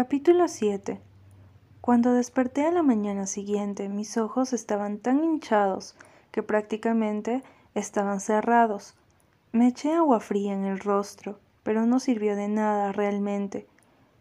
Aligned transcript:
Capítulo 0.00 0.46
7 0.46 1.00
Cuando 1.80 2.12
desperté 2.12 2.64
a 2.64 2.70
la 2.70 2.84
mañana 2.84 3.26
siguiente, 3.26 3.88
mis 3.88 4.16
ojos 4.16 4.52
estaban 4.52 4.98
tan 4.98 5.24
hinchados 5.24 5.96
que 6.30 6.44
prácticamente 6.44 7.42
estaban 7.74 8.20
cerrados. 8.20 8.94
Me 9.50 9.66
eché 9.66 9.92
agua 9.92 10.20
fría 10.20 10.54
en 10.54 10.64
el 10.66 10.78
rostro, 10.78 11.40
pero 11.64 11.84
no 11.84 11.98
sirvió 11.98 12.36
de 12.36 12.46
nada 12.46 12.92
realmente. 12.92 13.66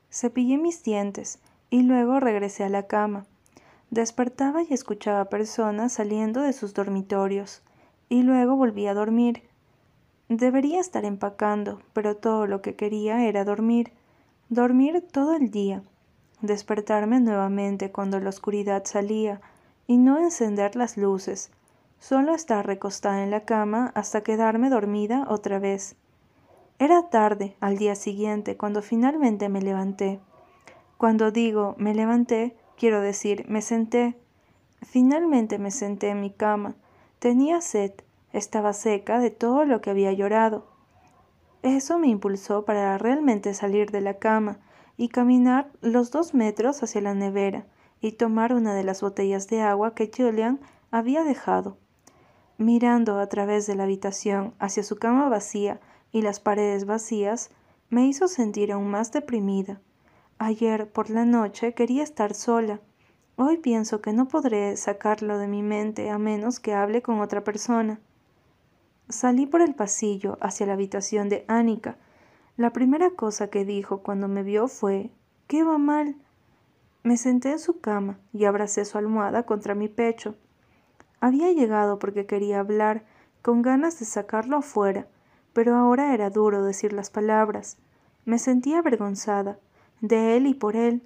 Cepillé 0.09 0.57
mis 0.57 0.81
dientes 0.81 1.37
y 1.69 1.83
luego 1.83 2.19
regresé 2.19 2.63
a 2.63 2.69
la 2.69 2.87
cama. 2.87 3.27
Despertaba 3.91 4.63
y 4.63 4.73
escuchaba 4.73 5.25
personas 5.25 5.93
saliendo 5.93 6.41
de 6.41 6.53
sus 6.53 6.73
dormitorios, 6.73 7.61
y 8.09 8.23
luego 8.23 8.55
volví 8.55 8.87
a 8.87 8.95
dormir. 8.95 9.43
Debería 10.27 10.79
estar 10.79 11.05
empacando, 11.05 11.83
pero 11.93 12.17
todo 12.17 12.47
lo 12.47 12.63
que 12.63 12.75
quería 12.75 13.27
era 13.27 13.45
dormir. 13.45 13.93
Dormir 14.49 15.05
todo 15.11 15.35
el 15.35 15.51
día. 15.51 15.83
Despertarme 16.39 17.19
nuevamente 17.19 17.91
cuando 17.91 18.17
la 18.21 18.29
oscuridad 18.29 18.85
salía 18.85 19.41
y 19.87 19.97
no 19.97 20.19
encender 20.19 20.77
las 20.77 20.95
luces. 20.95 21.51
Solo 21.99 22.33
estar 22.33 22.65
recostada 22.65 23.25
en 23.25 23.31
la 23.31 23.43
cama 23.43 23.91
hasta 23.93 24.21
quedarme 24.21 24.69
dormida 24.69 25.25
otra 25.27 25.59
vez. 25.59 25.97
Era 26.79 27.09
tarde 27.09 27.57
al 27.59 27.77
día 27.77 27.95
siguiente 27.95 28.55
cuando 28.55 28.81
finalmente 28.81 29.49
me 29.49 29.61
levanté. 29.61 30.21
Cuando 30.95 31.31
digo 31.31 31.75
me 31.77 31.93
levanté, 31.93 32.55
quiero 32.77 33.01
decir 33.01 33.43
me 33.49 33.61
senté. 33.61 34.15
Finalmente 34.81 35.59
me 35.59 35.71
senté 35.71 36.07
en 36.11 36.21
mi 36.21 36.31
cama. 36.31 36.75
Tenía 37.19 37.59
sed, 37.59 37.91
estaba 38.31 38.71
seca 38.71 39.19
de 39.19 39.29
todo 39.29 39.65
lo 39.65 39.81
que 39.81 39.89
había 39.89 40.13
llorado. 40.13 40.76
Eso 41.67 41.99
me 41.99 42.07
impulsó 42.07 42.63
para 42.63 42.97
realmente 42.97 43.53
salir 43.53 43.91
de 43.91 43.99
la 43.99 44.19
cama 44.19 44.57
y 44.95 45.09
caminar 45.09 45.69
los 45.81 46.11
dos 46.11 46.33
metros 46.33 46.81
hacia 46.81 47.01
la 47.01 47.13
nevera 47.13 47.65
y 47.99 48.13
tomar 48.13 48.53
una 48.53 48.73
de 48.73 48.85
las 48.85 49.01
botellas 49.01 49.49
de 49.49 49.59
agua 49.59 49.93
que 49.93 50.09
Julian 50.15 50.61
había 50.91 51.25
dejado. 51.25 51.77
Mirando 52.57 53.19
a 53.19 53.27
través 53.27 53.67
de 53.67 53.75
la 53.75 53.83
habitación 53.83 54.53
hacia 54.59 54.81
su 54.81 54.95
cama 54.95 55.27
vacía 55.27 55.81
y 56.13 56.21
las 56.21 56.39
paredes 56.39 56.85
vacías, 56.85 57.51
me 57.89 58.07
hizo 58.07 58.29
sentir 58.29 58.71
aún 58.71 58.89
más 58.89 59.11
deprimida. 59.11 59.81
Ayer 60.37 60.89
por 60.89 61.09
la 61.09 61.25
noche 61.25 61.73
quería 61.73 62.03
estar 62.03 62.33
sola. 62.33 62.79
Hoy 63.35 63.57
pienso 63.57 63.99
que 63.99 64.13
no 64.13 64.29
podré 64.29 64.77
sacarlo 64.77 65.37
de 65.37 65.49
mi 65.49 65.63
mente 65.63 66.11
a 66.11 66.17
menos 66.17 66.61
que 66.61 66.73
hable 66.73 67.01
con 67.01 67.19
otra 67.19 67.43
persona. 67.43 67.99
Salí 69.09 69.45
por 69.45 69.61
el 69.61 69.73
pasillo 69.73 70.37
hacia 70.41 70.65
la 70.65 70.73
habitación 70.73 71.29
de 71.29 71.45
Annika. 71.47 71.95
La 72.57 72.73
primera 72.73 73.11
cosa 73.11 73.49
que 73.49 73.63
dijo 73.63 73.99
cuando 73.99 74.27
me 74.27 74.43
vio 74.43 74.67
fue 74.67 75.11
¿Qué 75.47 75.63
va 75.63 75.77
mal? 75.77 76.17
Me 77.03 77.15
senté 77.15 77.51
en 77.51 77.59
su 77.59 77.79
cama 77.79 78.19
y 78.33 78.43
abracé 78.43 78.83
su 78.83 78.97
almohada 78.97 79.43
contra 79.43 79.75
mi 79.75 79.87
pecho. 79.87 80.35
Había 81.21 81.53
llegado 81.53 81.99
porque 81.99 82.25
quería 82.25 82.59
hablar, 82.59 83.05
con 83.41 83.61
ganas 83.61 83.97
de 83.97 84.05
sacarlo 84.05 84.57
afuera, 84.57 85.07
pero 85.53 85.77
ahora 85.77 86.13
era 86.13 86.29
duro 86.29 86.61
decir 86.63 86.91
las 86.91 87.09
palabras. 87.09 87.77
Me 88.25 88.39
sentía 88.39 88.79
avergonzada, 88.79 89.57
de 90.01 90.35
él 90.35 90.47
y 90.47 90.53
por 90.53 90.75
él. 90.75 91.01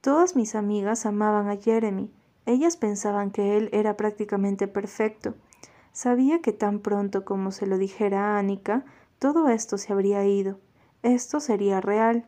Todas 0.00 0.34
mis 0.34 0.56
amigas 0.56 1.06
amaban 1.06 1.48
a 1.48 1.56
Jeremy. 1.56 2.10
Ellas 2.46 2.76
pensaban 2.76 3.30
que 3.30 3.56
él 3.56 3.68
era 3.72 3.96
prácticamente 3.96 4.66
perfecto. 4.66 5.34
Sabía 5.92 6.40
que 6.40 6.52
tan 6.52 6.80
pronto 6.80 7.24
como 7.24 7.52
se 7.52 7.66
lo 7.66 7.76
dijera 7.76 8.34
a 8.34 8.38
Annika, 8.38 8.84
todo 9.18 9.48
esto 9.48 9.76
se 9.78 9.92
habría 9.92 10.24
ido. 10.24 10.58
Esto 11.02 11.38
sería 11.38 11.80
real. 11.80 12.26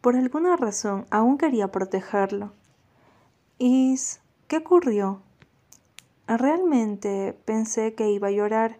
Por 0.00 0.16
alguna 0.16 0.56
razón 0.56 1.06
aún 1.10 1.38
quería 1.38 1.70
protegerlo. 1.70 2.52
¿Is 3.58 4.20
qué 4.48 4.56
ocurrió? 4.56 5.22
Realmente 6.26 7.38
pensé 7.44 7.94
que 7.94 8.10
iba 8.10 8.28
a 8.28 8.32
llorar, 8.32 8.78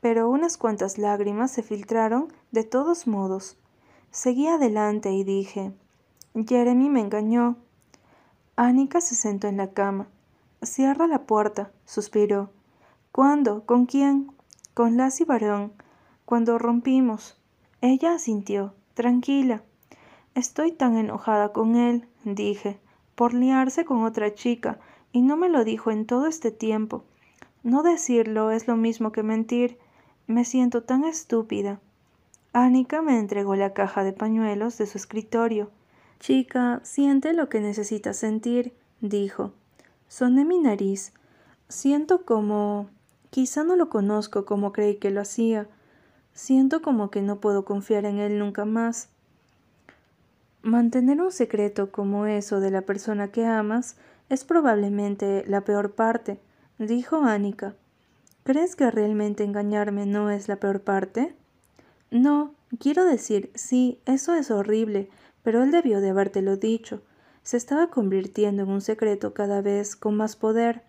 pero 0.00 0.30
unas 0.30 0.56
cuantas 0.56 0.96
lágrimas 0.96 1.50
se 1.50 1.62
filtraron 1.62 2.32
de 2.50 2.64
todos 2.64 3.06
modos. 3.06 3.58
Seguí 4.10 4.46
adelante 4.46 5.12
y 5.12 5.24
dije, 5.24 5.72
Jeremy 6.34 6.88
me 6.88 7.00
engañó. 7.00 7.56
Annika 8.56 9.00
se 9.00 9.14
sentó 9.14 9.48
en 9.48 9.58
la 9.58 9.72
cama. 9.72 10.06
Cierra 10.62 11.06
la 11.06 11.26
puerta, 11.26 11.72
suspiró. 11.84 12.50
¿Cuándo? 13.12 13.66
¿Con 13.66 13.84
quién? 13.84 14.32
Con 14.72 14.96
Lassie 14.96 15.26
Barón. 15.26 15.74
Cuando 16.24 16.58
rompimos. 16.58 17.36
Ella 17.82 18.14
asintió. 18.14 18.72
Tranquila. 18.94 19.62
Estoy 20.34 20.72
tan 20.72 20.96
enojada 20.96 21.52
con 21.52 21.76
él, 21.76 22.08
dije, 22.24 22.80
por 23.14 23.34
liarse 23.34 23.84
con 23.84 24.02
otra 24.04 24.32
chica, 24.34 24.80
y 25.12 25.20
no 25.20 25.36
me 25.36 25.50
lo 25.50 25.62
dijo 25.62 25.90
en 25.90 26.06
todo 26.06 26.26
este 26.26 26.50
tiempo. 26.50 27.04
No 27.62 27.82
decirlo 27.82 28.50
es 28.50 28.66
lo 28.66 28.76
mismo 28.76 29.12
que 29.12 29.22
mentir. 29.22 29.78
Me 30.26 30.46
siento 30.46 30.82
tan 30.82 31.04
estúpida. 31.04 31.80
Annika 32.54 33.02
me 33.02 33.18
entregó 33.18 33.56
la 33.56 33.74
caja 33.74 34.04
de 34.04 34.14
pañuelos 34.14 34.78
de 34.78 34.86
su 34.86 34.96
escritorio. 34.96 35.70
Chica, 36.18 36.80
siente 36.82 37.34
lo 37.34 37.50
que 37.50 37.60
necesitas 37.60 38.16
sentir, 38.16 38.74
dijo. 39.02 39.52
Soné 40.08 40.46
mi 40.46 40.58
nariz. 40.58 41.12
Siento 41.68 42.24
como 42.24 42.88
Quizá 43.32 43.64
no 43.64 43.76
lo 43.76 43.88
conozco 43.88 44.44
como 44.44 44.74
creí 44.74 44.96
que 44.96 45.10
lo 45.10 45.22
hacía. 45.22 45.66
Siento 46.34 46.82
como 46.82 47.10
que 47.10 47.22
no 47.22 47.40
puedo 47.40 47.64
confiar 47.64 48.04
en 48.04 48.18
él 48.18 48.38
nunca 48.38 48.66
más. 48.66 49.08
Mantener 50.60 51.18
un 51.18 51.32
secreto 51.32 51.90
como 51.90 52.26
eso 52.26 52.60
de 52.60 52.70
la 52.70 52.82
persona 52.82 53.28
que 53.28 53.46
amas 53.46 53.96
es 54.28 54.44
probablemente 54.44 55.44
la 55.46 55.62
peor 55.62 55.92
parte, 55.92 56.40
dijo 56.76 57.22
Annika. 57.22 57.74
¿Crees 58.44 58.76
que 58.76 58.90
realmente 58.90 59.44
engañarme 59.44 60.04
no 60.04 60.28
es 60.28 60.46
la 60.46 60.56
peor 60.56 60.82
parte? 60.82 61.34
No, 62.10 62.54
quiero 62.78 63.06
decir, 63.06 63.50
sí, 63.54 63.98
eso 64.04 64.34
es 64.34 64.50
horrible, 64.50 65.08
pero 65.42 65.62
él 65.62 65.70
debió 65.70 66.02
de 66.02 66.10
habértelo 66.10 66.58
dicho. 66.58 67.00
Se 67.44 67.56
estaba 67.56 67.86
convirtiendo 67.86 68.64
en 68.64 68.68
un 68.68 68.82
secreto 68.82 69.32
cada 69.32 69.62
vez 69.62 69.96
con 69.96 70.18
más 70.18 70.36
poder. 70.36 70.82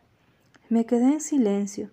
Me 0.67 0.85
quedé 0.85 1.05
en 1.05 1.21
silencio. 1.21 1.89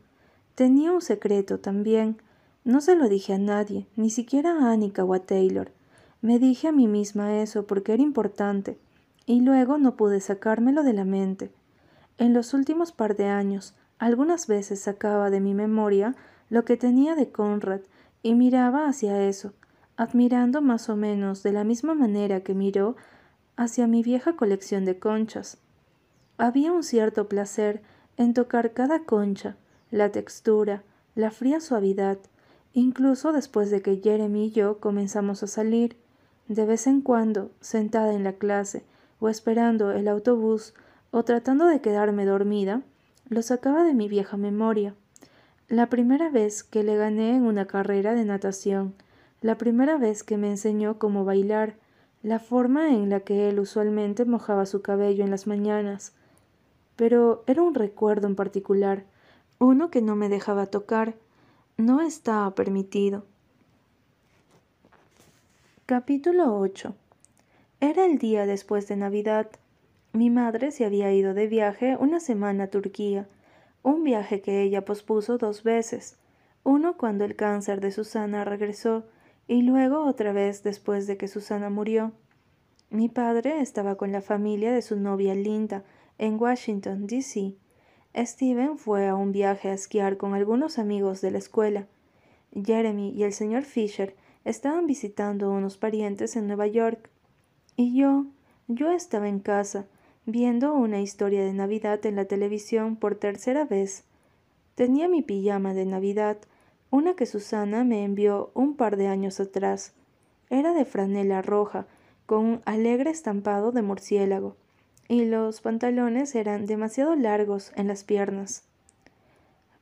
Tenía 0.60 0.92
un 0.92 1.00
secreto 1.00 1.58
también. 1.58 2.18
No 2.64 2.82
se 2.82 2.94
lo 2.94 3.08
dije 3.08 3.32
a 3.32 3.38
nadie, 3.38 3.86
ni 3.96 4.10
siquiera 4.10 4.52
a 4.52 4.72
Annika 4.72 5.04
o 5.04 5.14
a 5.14 5.20
Taylor. 5.20 5.72
Me 6.20 6.38
dije 6.38 6.68
a 6.68 6.72
mí 6.72 6.86
misma 6.86 7.38
eso 7.38 7.66
porque 7.66 7.94
era 7.94 8.02
importante, 8.02 8.76
y 9.24 9.40
luego 9.40 9.78
no 9.78 9.96
pude 9.96 10.20
sacármelo 10.20 10.82
de 10.82 10.92
la 10.92 11.06
mente. 11.06 11.50
En 12.18 12.34
los 12.34 12.52
últimos 12.52 12.92
par 12.92 13.16
de 13.16 13.24
años, 13.24 13.74
algunas 13.98 14.48
veces 14.48 14.80
sacaba 14.80 15.30
de 15.30 15.40
mi 15.40 15.54
memoria 15.54 16.14
lo 16.50 16.66
que 16.66 16.76
tenía 16.76 17.14
de 17.14 17.30
Conrad 17.30 17.80
y 18.22 18.34
miraba 18.34 18.86
hacia 18.86 19.26
eso, 19.26 19.54
admirando 19.96 20.60
más 20.60 20.90
o 20.90 20.94
menos 20.94 21.42
de 21.42 21.52
la 21.52 21.64
misma 21.64 21.94
manera 21.94 22.42
que 22.42 22.52
miró 22.52 22.96
hacia 23.56 23.86
mi 23.86 24.02
vieja 24.02 24.36
colección 24.36 24.84
de 24.84 24.98
conchas. 24.98 25.56
Había 26.36 26.70
un 26.70 26.82
cierto 26.82 27.30
placer 27.30 27.80
en 28.18 28.34
tocar 28.34 28.74
cada 28.74 29.04
concha, 29.06 29.56
la 29.90 30.10
textura, 30.10 30.82
la 31.14 31.30
fría 31.30 31.60
suavidad, 31.60 32.18
incluso 32.72 33.32
después 33.32 33.70
de 33.70 33.82
que 33.82 34.00
Jeremy 34.02 34.46
y 34.46 34.50
yo 34.50 34.78
comenzamos 34.78 35.42
a 35.42 35.46
salir, 35.46 35.96
de 36.48 36.64
vez 36.64 36.86
en 36.86 37.00
cuando, 37.00 37.50
sentada 37.60 38.14
en 38.14 38.24
la 38.24 38.34
clase, 38.34 38.84
o 39.20 39.28
esperando 39.28 39.92
el 39.92 40.08
autobús, 40.08 40.74
o 41.10 41.24
tratando 41.24 41.66
de 41.66 41.80
quedarme 41.80 42.24
dormida, 42.24 42.82
lo 43.28 43.42
sacaba 43.42 43.84
de 43.84 43.94
mi 43.94 44.08
vieja 44.08 44.36
memoria. 44.36 44.94
La 45.68 45.88
primera 45.88 46.30
vez 46.30 46.64
que 46.64 46.82
le 46.82 46.96
gané 46.96 47.36
en 47.36 47.44
una 47.44 47.66
carrera 47.66 48.14
de 48.14 48.24
natación, 48.24 48.94
la 49.40 49.56
primera 49.56 49.96
vez 49.96 50.22
que 50.22 50.36
me 50.36 50.50
enseñó 50.50 50.98
cómo 50.98 51.24
bailar, 51.24 51.76
la 52.22 52.38
forma 52.38 52.88
en 52.88 53.08
la 53.08 53.20
que 53.20 53.48
él 53.48 53.60
usualmente 53.60 54.24
mojaba 54.24 54.66
su 54.66 54.82
cabello 54.82 55.24
en 55.24 55.30
las 55.30 55.46
mañanas. 55.46 56.12
Pero 56.96 57.44
era 57.46 57.62
un 57.62 57.74
recuerdo 57.74 58.26
en 58.26 58.36
particular, 58.36 59.04
uno 59.60 59.90
que 59.90 60.00
no 60.00 60.16
me 60.16 60.30
dejaba 60.30 60.66
tocar, 60.66 61.16
no 61.76 62.00
estaba 62.00 62.54
permitido. 62.54 63.26
Capítulo 65.84 66.58
8 66.58 66.94
Era 67.80 68.06
el 68.06 68.16
día 68.16 68.46
después 68.46 68.88
de 68.88 68.96
Navidad. 68.96 69.50
Mi 70.14 70.30
madre 70.30 70.72
se 70.72 70.86
había 70.86 71.12
ido 71.12 71.34
de 71.34 71.46
viaje 71.46 71.98
una 72.00 72.20
semana 72.20 72.64
a 72.64 72.66
Turquía, 72.68 73.28
un 73.82 74.02
viaje 74.02 74.40
que 74.40 74.62
ella 74.62 74.86
pospuso 74.86 75.36
dos 75.36 75.62
veces, 75.62 76.16
uno 76.64 76.96
cuando 76.96 77.26
el 77.26 77.36
cáncer 77.36 77.82
de 77.82 77.92
Susana 77.92 78.46
regresó 78.46 79.04
y 79.46 79.60
luego 79.60 80.06
otra 80.06 80.32
vez 80.32 80.62
después 80.62 81.06
de 81.06 81.18
que 81.18 81.28
Susana 81.28 81.68
murió. 81.68 82.12
Mi 82.88 83.10
padre 83.10 83.60
estaba 83.60 83.96
con 83.96 84.10
la 84.10 84.22
familia 84.22 84.72
de 84.72 84.80
su 84.80 84.96
novia 84.96 85.34
Linda 85.34 85.84
en 86.16 86.40
Washington, 86.40 87.06
D.C. 87.06 87.56
Steven 88.16 88.76
fue 88.76 89.08
a 89.08 89.14
un 89.14 89.30
viaje 89.32 89.68
a 89.68 89.74
esquiar 89.74 90.16
con 90.16 90.34
algunos 90.34 90.78
amigos 90.78 91.20
de 91.20 91.30
la 91.30 91.38
escuela. 91.38 91.86
Jeremy 92.52 93.10
y 93.10 93.22
el 93.22 93.32
señor 93.32 93.62
Fisher 93.62 94.16
estaban 94.44 94.86
visitando 94.86 95.50
unos 95.50 95.76
parientes 95.76 96.34
en 96.36 96.46
Nueva 96.46 96.66
York. 96.66 97.08
Y 97.76 97.96
yo, 97.96 98.26
yo 98.66 98.90
estaba 98.90 99.28
en 99.28 99.38
casa, 99.38 99.86
viendo 100.26 100.74
una 100.74 101.00
historia 101.00 101.44
de 101.44 101.52
Navidad 101.52 102.04
en 102.04 102.16
la 102.16 102.24
televisión 102.24 102.96
por 102.96 103.14
tercera 103.14 103.64
vez. 103.64 104.04
Tenía 104.74 105.08
mi 105.08 105.22
pijama 105.22 105.72
de 105.72 105.86
Navidad, 105.86 106.38
una 106.90 107.14
que 107.14 107.26
Susana 107.26 107.84
me 107.84 108.04
envió 108.04 108.50
un 108.54 108.74
par 108.74 108.96
de 108.96 109.06
años 109.06 109.38
atrás. 109.38 109.92
Era 110.48 110.72
de 110.74 110.84
franela 110.84 111.42
roja, 111.42 111.86
con 112.26 112.44
un 112.44 112.60
alegre 112.64 113.10
estampado 113.10 113.70
de 113.70 113.82
murciélago, 113.82 114.56
y 115.10 115.24
los 115.24 115.60
pantalones 115.60 116.36
eran 116.36 116.66
demasiado 116.66 117.16
largos 117.16 117.72
en 117.74 117.88
las 117.88 118.04
piernas. 118.04 118.62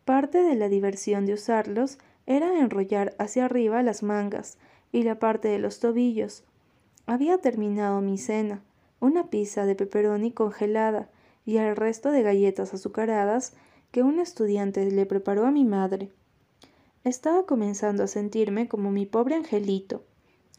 Parte 0.07 0.43
de 0.43 0.55
la 0.55 0.71
diversión 0.71 1.27
de 1.27 1.35
usarlos 1.35 1.99
era 2.25 2.59
enrollar 2.59 3.15
hacia 3.19 3.45
arriba 3.45 3.83
las 3.83 4.03
mangas 4.03 4.57
y 4.91 5.03
la 5.03 5.19
parte 5.19 5.49
de 5.49 5.59
los 5.59 5.81
tobillos. 5.81 6.45
Había 7.05 7.37
terminado 7.37 8.01
mi 8.01 8.17
cena, 8.17 8.63
una 9.01 9.27
pizza 9.27 9.67
de 9.67 9.75
pepperoni 9.75 10.33
congelada 10.33 11.11
y 11.45 11.59
el 11.59 11.77
resto 11.77 12.11
de 12.11 12.23
galletas 12.23 12.73
azucaradas 12.73 13.53
que 13.91 14.03
un 14.03 14.21
estudiante 14.21 14.91
le 14.91 15.05
preparó 15.05 15.45
a 15.45 15.51
mi 15.51 15.67
madre. 15.67 16.11
Estaba 17.05 17.45
comenzando 17.45 18.03
a 18.03 18.07
sentirme 18.07 18.67
como 18.67 18.91
mi 18.91 19.05
pobre 19.05 19.35
angelito. 19.35 20.05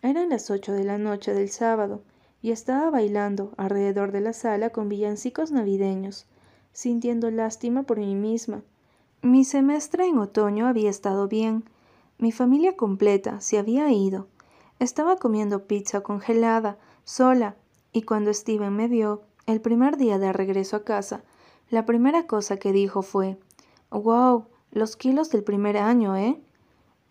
Eran 0.03 0.29
las 0.29 0.51
ocho 0.51 0.73
de 0.73 0.83
la 0.83 0.99
noche 0.99 1.33
del 1.33 1.49
sábado 1.49 2.03
y 2.41 2.51
estaba 2.51 2.89
bailando 2.89 3.53
alrededor 3.57 4.11
de 4.11 4.21
la 4.21 4.33
sala 4.33 4.69
con 4.69 4.89
villancicos 4.89 5.51
navideños, 5.51 6.27
sintiendo 6.71 7.31
lástima 7.31 7.83
por 7.83 7.99
mí 7.99 8.15
misma 8.15 8.63
mi 9.21 9.43
semestre 9.43 10.05
en 10.05 10.17
otoño 10.17 10.65
había 10.65 10.89
estado 10.89 11.27
bien. 11.27 11.65
Mi 12.17 12.31
familia 12.31 12.77
completa 12.77 13.41
se 13.41 13.57
había 13.57 13.91
ido. 13.91 14.27
Estaba 14.79 15.17
comiendo 15.17 15.67
pizza 15.67 15.99
congelada, 16.01 16.77
sola, 17.03 17.57
y 17.91 18.03
cuando 18.03 18.33
Steven 18.33 18.73
me 18.73 18.87
vio, 18.87 19.23
el 19.45 19.59
primer 19.59 19.97
día 19.97 20.19
de 20.19 20.31
regreso 20.31 20.77
a 20.77 20.85
casa, 20.85 21.21
la 21.69 21.85
primera 21.85 22.27
cosa 22.27 22.55
que 22.55 22.71
dijo 22.71 23.01
fue 23.01 23.37
Wow, 23.91 24.45
los 24.71 24.95
kilos 24.95 25.29
del 25.31 25.43
primer 25.43 25.75
año, 25.75 26.15
¿eh? 26.15 26.39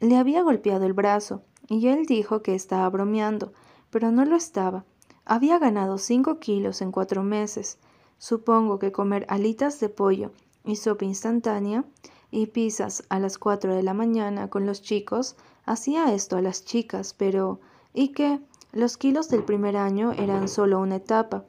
Le 0.00 0.16
había 0.16 0.42
golpeado 0.42 0.86
el 0.86 0.94
brazo, 0.94 1.42
y 1.68 1.88
él 1.88 2.06
dijo 2.06 2.40
que 2.40 2.54
estaba 2.54 2.88
bromeando, 2.88 3.52
pero 3.90 4.10
no 4.12 4.24
lo 4.24 4.34
estaba. 4.34 4.86
Había 5.30 5.58
ganado 5.58 5.98
cinco 5.98 6.38
kilos 6.38 6.80
en 6.80 6.90
cuatro 6.90 7.22
meses. 7.22 7.76
Supongo 8.16 8.78
que 8.78 8.92
comer 8.92 9.26
alitas 9.28 9.78
de 9.78 9.90
pollo 9.90 10.32
y 10.64 10.76
sopa 10.76 11.04
instantánea 11.04 11.84
y 12.30 12.46
pizzas 12.46 13.04
a 13.10 13.18
las 13.18 13.36
cuatro 13.36 13.74
de 13.74 13.82
la 13.82 13.92
mañana 13.92 14.48
con 14.48 14.64
los 14.64 14.80
chicos, 14.80 15.36
hacía 15.66 16.14
esto 16.14 16.38
a 16.38 16.40
las 16.40 16.64
chicas, 16.64 17.12
pero 17.12 17.60
¿y 17.92 18.08
qué? 18.08 18.40
Los 18.72 18.96
kilos 18.96 19.28
del 19.28 19.44
primer 19.44 19.76
año 19.76 20.12
eran 20.12 20.48
solo 20.48 20.80
una 20.80 20.96
etapa. 20.96 21.44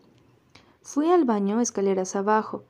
Fui 0.82 1.10
al 1.10 1.24
baño 1.24 1.62
escaleras 1.62 2.18
abajo 2.18 2.66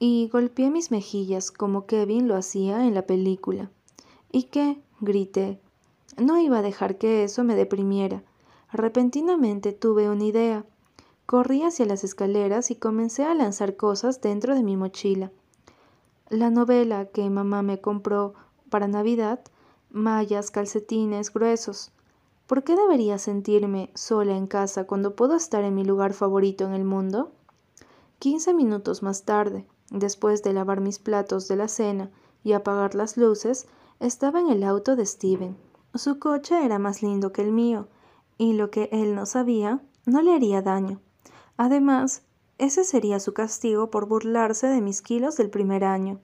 y 0.00 0.28
golpeé 0.32 0.70
mis 0.70 0.90
mejillas 0.90 1.52
como 1.52 1.86
Kevin 1.86 2.26
lo 2.26 2.34
hacía 2.34 2.84
en 2.84 2.94
la 2.94 3.06
película. 3.06 3.70
¿Y 4.32 4.44
qué? 4.44 4.80
grité. 5.00 5.60
No 6.16 6.40
iba 6.40 6.58
a 6.58 6.62
dejar 6.62 6.98
que 6.98 7.22
eso 7.22 7.44
me 7.44 7.54
deprimiera. 7.54 8.24
Repentinamente 8.74 9.72
tuve 9.72 10.10
una 10.10 10.24
idea. 10.24 10.64
Corrí 11.26 11.62
hacia 11.62 11.86
las 11.86 12.02
escaleras 12.02 12.72
y 12.72 12.74
comencé 12.74 13.22
a 13.22 13.32
lanzar 13.32 13.76
cosas 13.76 14.20
dentro 14.20 14.56
de 14.56 14.64
mi 14.64 14.76
mochila. 14.76 15.30
La 16.28 16.50
novela 16.50 17.06
que 17.06 17.30
mamá 17.30 17.62
me 17.62 17.80
compró 17.80 18.34
para 18.70 18.88
Navidad, 18.88 19.38
mallas, 19.90 20.50
calcetines 20.50 21.32
gruesos. 21.32 21.92
¿Por 22.48 22.64
qué 22.64 22.74
debería 22.74 23.18
sentirme 23.18 23.92
sola 23.94 24.36
en 24.36 24.48
casa 24.48 24.88
cuando 24.88 25.14
puedo 25.14 25.36
estar 25.36 25.62
en 25.62 25.76
mi 25.76 25.84
lugar 25.84 26.12
favorito 26.12 26.64
en 26.64 26.72
el 26.72 26.84
mundo? 26.84 27.30
Quince 28.18 28.54
minutos 28.54 29.04
más 29.04 29.22
tarde, 29.22 29.68
después 29.92 30.42
de 30.42 30.52
lavar 30.52 30.80
mis 30.80 30.98
platos 30.98 31.46
de 31.46 31.54
la 31.54 31.68
cena 31.68 32.10
y 32.42 32.54
apagar 32.54 32.96
las 32.96 33.16
luces, 33.16 33.68
estaba 34.00 34.40
en 34.40 34.48
el 34.48 34.64
auto 34.64 34.96
de 34.96 35.06
Steven. 35.06 35.56
Su 35.94 36.18
coche 36.18 36.64
era 36.64 36.80
más 36.80 37.04
lindo 37.04 37.32
que 37.32 37.42
el 37.42 37.52
mío, 37.52 37.86
y 38.38 38.54
lo 38.54 38.70
que 38.70 38.88
él 38.92 39.14
no 39.14 39.26
sabía 39.26 39.80
no 40.06 40.22
le 40.22 40.34
haría 40.34 40.62
daño. 40.62 41.00
Además, 41.56 42.22
ese 42.58 42.84
sería 42.84 43.20
su 43.20 43.32
castigo 43.34 43.90
por 43.90 44.06
burlarse 44.06 44.66
de 44.68 44.80
mis 44.80 45.02
kilos 45.02 45.36
del 45.36 45.50
primer 45.50 45.84
año. 45.84 46.20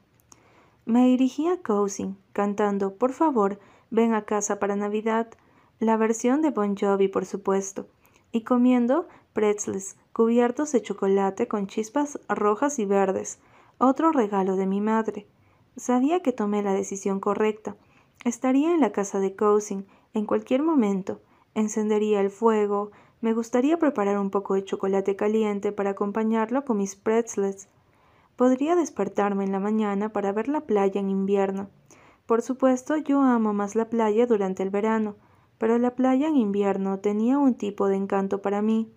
Me 0.84 1.06
dirigí 1.06 1.48
a 1.48 1.60
Cousin, 1.60 2.16
cantando 2.32 2.94
Por 2.94 3.12
favor, 3.12 3.58
ven 3.90 4.14
a 4.14 4.24
casa 4.24 4.58
para 4.58 4.76
Navidad, 4.76 5.28
la 5.78 5.96
versión 5.96 6.42
de 6.42 6.50
Bon 6.50 6.76
Jovi, 6.76 7.08
por 7.08 7.26
supuesto, 7.26 7.86
y 8.32 8.42
comiendo 8.42 9.08
pretzels 9.32 9.96
cubiertos 10.12 10.72
de 10.72 10.82
chocolate 10.82 11.48
con 11.48 11.66
chispas 11.66 12.18
rojas 12.28 12.78
y 12.78 12.84
verdes, 12.84 13.38
otro 13.78 14.12
regalo 14.12 14.56
de 14.56 14.66
mi 14.66 14.80
madre. 14.80 15.26
Sabía 15.76 16.20
que 16.20 16.32
tomé 16.32 16.62
la 16.62 16.74
decisión 16.74 17.20
correcta. 17.20 17.76
Estaría 18.24 18.74
en 18.74 18.80
la 18.80 18.92
casa 18.92 19.20
de 19.20 19.34
Cousin 19.34 19.86
en 20.12 20.26
cualquier 20.26 20.62
momento. 20.62 21.20
Encendería 21.60 22.22
el 22.22 22.30
fuego, 22.30 22.90
me 23.20 23.34
gustaría 23.34 23.78
preparar 23.78 24.18
un 24.18 24.30
poco 24.30 24.54
de 24.54 24.64
chocolate 24.64 25.14
caliente 25.14 25.72
para 25.72 25.90
acompañarlo 25.90 26.64
con 26.64 26.78
mis 26.78 26.96
pretzels. 26.96 27.68
Podría 28.34 28.74
despertarme 28.76 29.44
en 29.44 29.52
la 29.52 29.60
mañana 29.60 30.08
para 30.08 30.32
ver 30.32 30.48
la 30.48 30.62
playa 30.62 31.00
en 31.00 31.10
invierno. 31.10 31.68
Por 32.24 32.40
supuesto, 32.40 32.96
yo 32.96 33.20
amo 33.20 33.52
más 33.52 33.74
la 33.74 33.90
playa 33.90 34.26
durante 34.26 34.62
el 34.62 34.70
verano, 34.70 35.16
pero 35.58 35.76
la 35.76 35.94
playa 35.94 36.28
en 36.28 36.36
invierno 36.36 36.98
tenía 37.00 37.38
un 37.38 37.54
tipo 37.54 37.88
de 37.88 37.96
encanto 37.96 38.40
para 38.40 38.62
mí. 38.62 38.90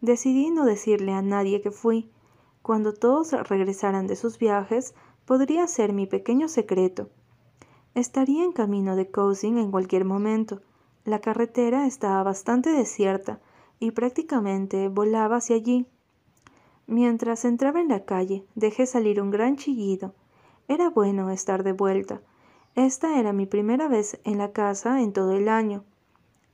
Decidí 0.00 0.50
no 0.50 0.64
decirle 0.64 1.12
a 1.12 1.20
nadie 1.20 1.60
que 1.60 1.70
fui. 1.70 2.10
Cuando 2.62 2.94
todos 2.94 3.32
regresaran 3.32 4.06
de 4.06 4.16
sus 4.16 4.38
viajes, 4.38 4.94
podría 5.26 5.66
ser 5.66 5.92
mi 5.92 6.06
pequeño 6.06 6.48
secreto. 6.48 7.10
Estaría 7.94 8.42
en 8.42 8.52
camino 8.52 8.96
de 8.96 9.10
Cousin 9.10 9.58
en 9.58 9.70
cualquier 9.70 10.06
momento. 10.06 10.62
La 11.04 11.18
carretera 11.18 11.86
estaba 11.86 12.22
bastante 12.22 12.70
desierta 12.70 13.38
y 13.78 13.90
prácticamente 13.90 14.88
volaba 14.88 15.36
hacia 15.36 15.56
allí. 15.56 15.86
Mientras 16.86 17.44
entraba 17.44 17.82
en 17.82 17.88
la 17.88 18.06
calle, 18.06 18.46
dejé 18.54 18.86
salir 18.86 19.20
un 19.20 19.30
gran 19.30 19.56
chillido. 19.56 20.14
Era 20.66 20.88
bueno 20.88 21.28
estar 21.28 21.62
de 21.62 21.72
vuelta. 21.72 22.22
Esta 22.74 23.18
era 23.18 23.34
mi 23.34 23.44
primera 23.44 23.86
vez 23.86 24.18
en 24.24 24.38
la 24.38 24.52
casa 24.52 25.02
en 25.02 25.12
todo 25.12 25.32
el 25.32 25.50
año. 25.50 25.84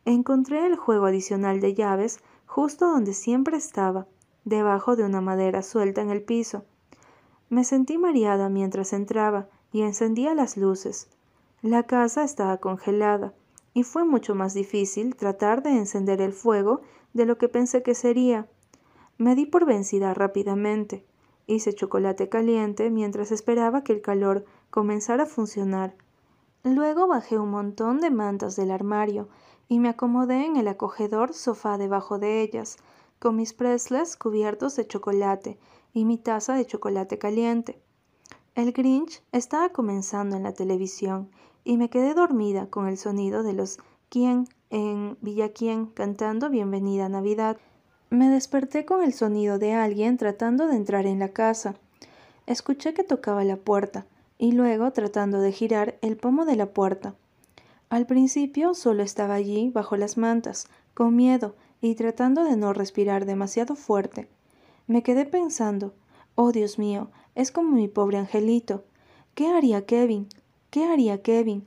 Encontré 0.05 0.67
el 0.67 0.75
juego 0.75 1.07
adicional 1.07 1.61
de 1.61 1.75
llaves 1.75 2.19
justo 2.47 2.91
donde 2.91 3.15
siempre 3.15 3.57
estaba, 3.57 4.09
debajo 4.45 4.97
de 4.97 5.05
una 5.05 5.21
madera 5.21 5.63
suelta 5.63 6.01
en 6.01 6.11
el 6.11 6.23
piso. 6.23 6.65
Me 7.51 7.63
sentí 7.63 7.99
mareada 7.99 8.49
mientras 8.49 8.93
entraba 8.93 9.47
y 9.73 9.83
encendía 9.83 10.35
las 10.35 10.57
luces. 10.57 11.09
La 11.63 11.85
casa 11.85 12.25
estaba 12.25 12.57
congelada 12.57 13.33
y 13.75 13.85
fue 13.85 14.05
mucho 14.05 14.35
más 14.35 14.55
difícil 14.55 15.15
tratar 15.17 15.63
de 15.63 15.71
encender 15.71 16.21
el 16.21 16.33
fuego 16.33 16.81
de 17.13 17.27
lo 17.27 17.39
que 17.39 17.49
pensé 17.49 17.83
que 17.83 17.95
sería. 17.95 18.49
Me 19.19 19.35
di 19.35 19.47
por 19.47 19.67
vencida 19.67 20.15
rápidamente. 20.15 21.05
Hice 21.47 21.75
chocolate 21.75 22.29
caliente 22.29 22.91
mientras 22.91 23.33
esperaba 23.33 23.83
que 23.83 23.93
el 23.93 24.03
calor 24.03 24.45
comenzara 24.71 25.25
a 25.25 25.27
funcionar. 25.27 25.95
Luego 26.63 27.07
bajé 27.07 27.39
un 27.39 27.51
montón 27.51 28.01
de 28.01 28.11
mantas 28.11 28.57
del 28.57 28.71
armario 28.71 29.29
y 29.69 29.79
me 29.79 29.89
acomodé 29.89 30.45
en 30.45 30.57
el 30.57 30.69
acogedor 30.69 31.33
sofá 31.33 31.79
debajo 31.79 32.19
de 32.19 32.43
ellas, 32.43 32.77
con 33.19 33.37
mis 33.37 33.53
presles 33.53 34.17
cubiertos 34.17 34.77
de 34.77 34.87
chocolate 34.87 35.59
y 35.93 36.05
mi 36.05 36.19
taza 36.19 36.55
de 36.55 36.67
chocolate 36.67 37.19
caliente. 37.19 37.81
El 38.55 38.73
Grinch 38.73 39.23
estaba 39.33 39.69
comenzando 39.69 40.37
en 40.37 40.43
la 40.43 40.55
televisión 40.55 41.31
y 41.65 41.77
me 41.77 41.91
quedé 41.91 42.15
dormida 42.15 42.67
con 42.67 42.89
el 42.89 42.97
sonido 42.97 43.43
de 43.43 43.53
los 43.53 43.79
quien 44.09 44.49
en 44.71 45.17
Villaquien 45.21 45.87
cantando 45.87 46.51
Bienvenida 46.51 47.09
Navidad. 47.09 47.57
Me 48.09 48.29
desperté 48.29 48.85
con 48.85 49.03
el 49.03 49.13
sonido 49.13 49.59
de 49.59 49.73
alguien 49.73 50.17
tratando 50.17 50.67
de 50.67 50.77
entrar 50.77 51.07
en 51.07 51.19
la 51.19 51.29
casa. 51.29 51.75
Escuché 52.47 52.95
que 52.95 53.05
tocaba 53.05 53.45
la 53.45 53.57
puerta 53.57 54.07
y 54.39 54.53
luego 54.53 54.91
tratando 54.93 55.41
de 55.41 55.53
girar 55.53 55.99
el 56.03 56.17
pomo 56.17 56.45
de 56.45 56.57
la 56.57 56.67
puerta. 56.67 57.15
Al 57.89 58.07
principio 58.07 58.75
solo 58.75 59.03
estaba 59.03 59.35
allí 59.35 59.71
bajo 59.71 59.97
las 59.97 60.17
mantas, 60.17 60.69
con 60.95 61.15
miedo 61.15 61.55
y 61.81 61.95
tratando 61.95 62.45
de 62.45 62.57
no 62.57 62.73
respirar 62.73 63.27
demasiado 63.27 63.75
fuerte. 63.75 64.29
Me 64.87 65.03
quedé 65.03 65.27
pensando, 65.27 65.95
oh 66.35 66.53
Dios 66.53 66.79
mío, 66.79 67.11
es 67.35 67.53
como 67.53 67.73
mi 67.73 67.89
pobre 67.89 68.19
angelito. 68.19 68.85
¿Qué 69.35 69.49
haría 69.49 69.87
Kevin? 69.87 70.29
¿Qué 70.71 70.85
haría 70.85 71.21
Kevin? 71.21 71.65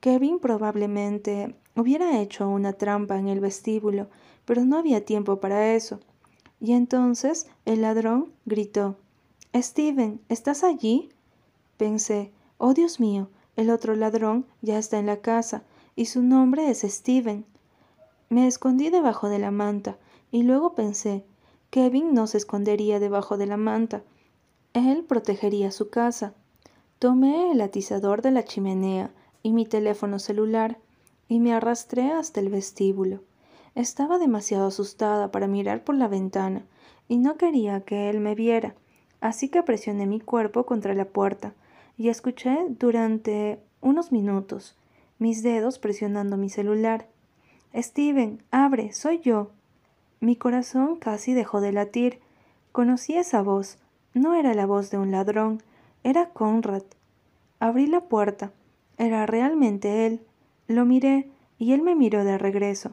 Kevin 0.00 0.38
probablemente 0.38 1.56
hubiera 1.74 2.20
hecho 2.20 2.48
una 2.48 2.74
trampa 2.74 3.18
en 3.18 3.28
el 3.28 3.40
vestíbulo, 3.40 4.08
pero 4.44 4.64
no 4.66 4.76
había 4.76 5.06
tiempo 5.06 5.40
para 5.40 5.74
eso. 5.74 6.00
Y 6.60 6.72
entonces 6.72 7.46
el 7.64 7.80
ladrón 7.80 8.30
gritó 8.44 8.96
Steven, 9.54 10.20
¿estás 10.28 10.64
allí? 10.64 11.08
Pensé, 11.78 12.30
oh 12.58 12.74
Dios 12.74 13.00
mío, 13.00 13.30
el 13.56 13.70
otro 13.70 13.96
ladrón 13.96 14.46
ya 14.60 14.78
está 14.78 14.98
en 14.98 15.06
la 15.06 15.22
casa, 15.22 15.62
y 15.96 16.06
su 16.06 16.22
nombre 16.22 16.68
es 16.68 16.82
Steven. 16.82 17.46
Me 18.28 18.46
escondí 18.46 18.90
debajo 18.90 19.28
de 19.28 19.38
la 19.38 19.50
manta, 19.50 19.96
y 20.30 20.42
luego 20.42 20.74
pensé, 20.74 21.24
Kevin 21.70 22.12
no 22.12 22.26
se 22.26 22.36
escondería 22.36 23.00
debajo 23.00 23.38
de 23.38 23.46
la 23.46 23.56
manta. 23.56 24.02
Él 24.74 25.04
protegería 25.04 25.70
su 25.70 25.88
casa. 25.88 26.34
Tomé 27.02 27.50
el 27.50 27.60
atizador 27.60 28.22
de 28.22 28.30
la 28.30 28.44
chimenea 28.44 29.10
y 29.42 29.52
mi 29.52 29.66
teléfono 29.66 30.20
celular 30.20 30.78
y 31.26 31.40
me 31.40 31.52
arrastré 31.52 32.12
hasta 32.12 32.38
el 32.38 32.48
vestíbulo. 32.48 33.22
Estaba 33.74 34.20
demasiado 34.20 34.68
asustada 34.68 35.32
para 35.32 35.48
mirar 35.48 35.82
por 35.82 35.96
la 35.96 36.06
ventana 36.06 36.64
y 37.08 37.18
no 37.18 37.36
quería 37.38 37.80
que 37.80 38.08
él 38.08 38.20
me 38.20 38.36
viera, 38.36 38.76
así 39.20 39.48
que 39.48 39.64
presioné 39.64 40.06
mi 40.06 40.20
cuerpo 40.20 40.64
contra 40.64 40.94
la 40.94 41.06
puerta 41.06 41.54
y 41.98 42.08
escuché 42.08 42.56
durante 42.68 43.58
unos 43.80 44.12
minutos 44.12 44.76
mis 45.18 45.42
dedos 45.42 45.80
presionando 45.80 46.36
mi 46.36 46.50
celular. 46.50 47.08
Steven, 47.74 48.44
abre, 48.52 48.92
soy 48.92 49.18
yo. 49.18 49.50
Mi 50.20 50.36
corazón 50.36 50.94
casi 51.00 51.34
dejó 51.34 51.60
de 51.60 51.72
latir. 51.72 52.20
Conocí 52.70 53.16
esa 53.16 53.42
voz. 53.42 53.78
No 54.14 54.36
era 54.36 54.54
la 54.54 54.66
voz 54.66 54.92
de 54.92 54.98
un 54.98 55.10
ladrón, 55.10 55.64
era 56.04 56.30
Conrad. 56.30 56.82
Abrí 57.60 57.86
la 57.86 58.00
puerta. 58.00 58.52
Era 58.98 59.26
realmente 59.26 60.06
él. 60.06 60.20
Lo 60.66 60.84
miré 60.84 61.28
y 61.58 61.72
él 61.72 61.82
me 61.82 61.94
miró 61.94 62.24
de 62.24 62.38
regreso. 62.38 62.92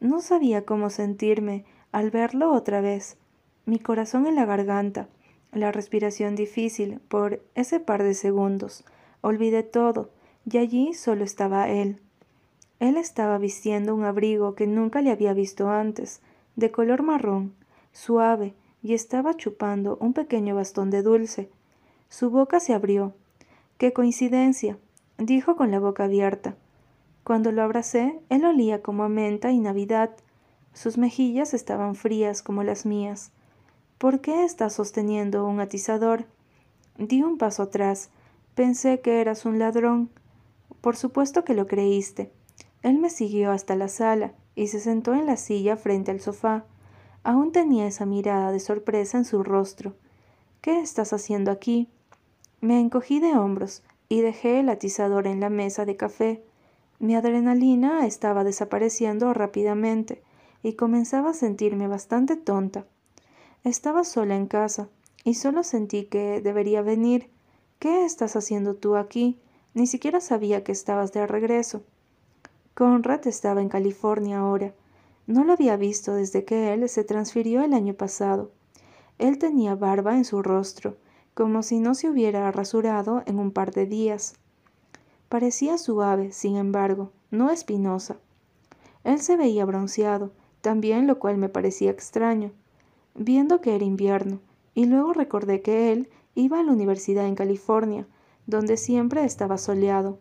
No 0.00 0.20
sabía 0.20 0.64
cómo 0.64 0.90
sentirme 0.90 1.64
al 1.92 2.10
verlo 2.10 2.52
otra 2.52 2.80
vez. 2.80 3.18
Mi 3.66 3.78
corazón 3.78 4.26
en 4.26 4.34
la 4.34 4.46
garganta, 4.46 5.08
la 5.52 5.70
respiración 5.70 6.34
difícil 6.34 7.00
por 7.08 7.42
ese 7.54 7.78
par 7.78 8.02
de 8.02 8.14
segundos. 8.14 8.84
Olvidé 9.20 9.62
todo 9.62 10.10
y 10.50 10.58
allí 10.58 10.94
solo 10.94 11.24
estaba 11.24 11.68
él. 11.68 12.00
Él 12.80 12.96
estaba 12.96 13.38
vistiendo 13.38 13.94
un 13.94 14.04
abrigo 14.04 14.54
que 14.54 14.66
nunca 14.66 15.02
le 15.02 15.10
había 15.10 15.34
visto 15.34 15.68
antes 15.68 16.20
de 16.56 16.70
color 16.70 17.02
marrón, 17.02 17.54
suave, 17.92 18.54
y 18.82 18.94
estaba 18.94 19.36
chupando 19.36 19.98
un 20.00 20.14
pequeño 20.14 20.54
bastón 20.54 20.90
de 20.90 21.02
dulce. 21.02 21.50
Su 22.10 22.28
boca 22.28 22.58
se 22.58 22.74
abrió. 22.74 23.14
¡Qué 23.78 23.92
coincidencia! 23.92 24.76
dijo 25.16 25.54
con 25.54 25.70
la 25.70 25.78
boca 25.78 26.04
abierta. 26.04 26.56
Cuando 27.22 27.52
lo 27.52 27.62
abracé, 27.62 28.20
él 28.28 28.44
olía 28.44 28.82
como 28.82 29.04
a 29.04 29.08
menta 29.08 29.52
y 29.52 29.60
Navidad. 29.60 30.10
Sus 30.74 30.98
mejillas 30.98 31.54
estaban 31.54 31.94
frías 31.94 32.42
como 32.42 32.64
las 32.64 32.84
mías. 32.84 33.30
¿Por 33.96 34.20
qué 34.20 34.44
estás 34.44 34.72
sosteniendo 34.74 35.46
un 35.46 35.60
atizador? 35.60 36.26
Di 36.98 37.22
un 37.22 37.38
paso 37.38 37.62
atrás. 37.62 38.10
Pensé 38.56 39.00
que 39.00 39.20
eras 39.20 39.46
un 39.46 39.60
ladrón. 39.60 40.10
Por 40.80 40.96
supuesto 40.96 41.44
que 41.44 41.54
lo 41.54 41.68
creíste. 41.68 42.32
Él 42.82 42.98
me 42.98 43.10
siguió 43.10 43.52
hasta 43.52 43.76
la 43.76 43.88
sala 43.88 44.32
y 44.56 44.66
se 44.66 44.80
sentó 44.80 45.14
en 45.14 45.26
la 45.26 45.36
silla 45.36 45.76
frente 45.76 46.10
al 46.10 46.20
sofá. 46.20 46.64
Aún 47.22 47.52
tenía 47.52 47.86
esa 47.86 48.04
mirada 48.04 48.50
de 48.50 48.58
sorpresa 48.58 49.16
en 49.16 49.24
su 49.24 49.44
rostro. 49.44 49.94
¿Qué 50.60 50.80
estás 50.80 51.12
haciendo 51.12 51.52
aquí? 51.52 51.88
Me 52.60 52.78
encogí 52.78 53.20
de 53.20 53.36
hombros 53.36 53.82
y 54.08 54.20
dejé 54.20 54.60
el 54.60 54.68
atizador 54.68 55.26
en 55.26 55.40
la 55.40 55.48
mesa 55.48 55.86
de 55.86 55.96
café. 55.96 56.42
Mi 56.98 57.14
adrenalina 57.14 58.06
estaba 58.06 58.44
desapareciendo 58.44 59.32
rápidamente 59.32 60.22
y 60.62 60.74
comenzaba 60.74 61.30
a 61.30 61.34
sentirme 61.34 61.88
bastante 61.88 62.36
tonta. 62.36 62.84
Estaba 63.64 64.04
sola 64.04 64.36
en 64.36 64.46
casa 64.46 64.88
y 65.24 65.34
solo 65.34 65.62
sentí 65.62 66.04
que 66.04 66.42
debería 66.42 66.82
venir. 66.82 67.30
¿Qué 67.78 68.04
estás 68.04 68.36
haciendo 68.36 68.74
tú 68.74 68.96
aquí? 68.96 69.38
Ni 69.72 69.86
siquiera 69.86 70.20
sabía 70.20 70.62
que 70.62 70.72
estabas 70.72 71.12
de 71.12 71.26
regreso. 71.26 71.82
Conrad 72.74 73.26
estaba 73.26 73.62
en 73.62 73.68
California 73.68 74.40
ahora. 74.40 74.74
No 75.26 75.44
lo 75.44 75.52
había 75.52 75.76
visto 75.76 76.14
desde 76.14 76.44
que 76.44 76.72
él 76.72 76.88
se 76.88 77.04
transfirió 77.04 77.62
el 77.62 77.72
año 77.72 77.94
pasado. 77.94 78.50
Él 79.18 79.38
tenía 79.38 79.74
barba 79.74 80.16
en 80.16 80.24
su 80.24 80.42
rostro, 80.42 80.96
como 81.34 81.62
si 81.62 81.80
no 81.80 81.94
se 81.94 82.10
hubiera 82.10 82.50
rasurado 82.50 83.22
en 83.26 83.38
un 83.38 83.50
par 83.50 83.72
de 83.72 83.86
días. 83.86 84.34
Parecía 85.28 85.78
suave, 85.78 86.32
sin 86.32 86.56
embargo, 86.56 87.12
no 87.30 87.50
espinosa. 87.50 88.16
Él 89.04 89.20
se 89.20 89.36
veía 89.36 89.64
bronceado, 89.64 90.32
también 90.60 91.06
lo 91.06 91.18
cual 91.18 91.36
me 91.36 91.48
parecía 91.48 91.90
extraño, 91.90 92.52
viendo 93.14 93.60
que 93.60 93.74
era 93.74 93.84
invierno, 93.84 94.40
y 94.74 94.86
luego 94.86 95.12
recordé 95.12 95.62
que 95.62 95.92
él 95.92 96.08
iba 96.34 96.60
a 96.60 96.62
la 96.62 96.72
universidad 96.72 97.26
en 97.26 97.34
California, 97.34 98.06
donde 98.46 98.76
siempre 98.76 99.24
estaba 99.24 99.58
soleado. 99.58 100.18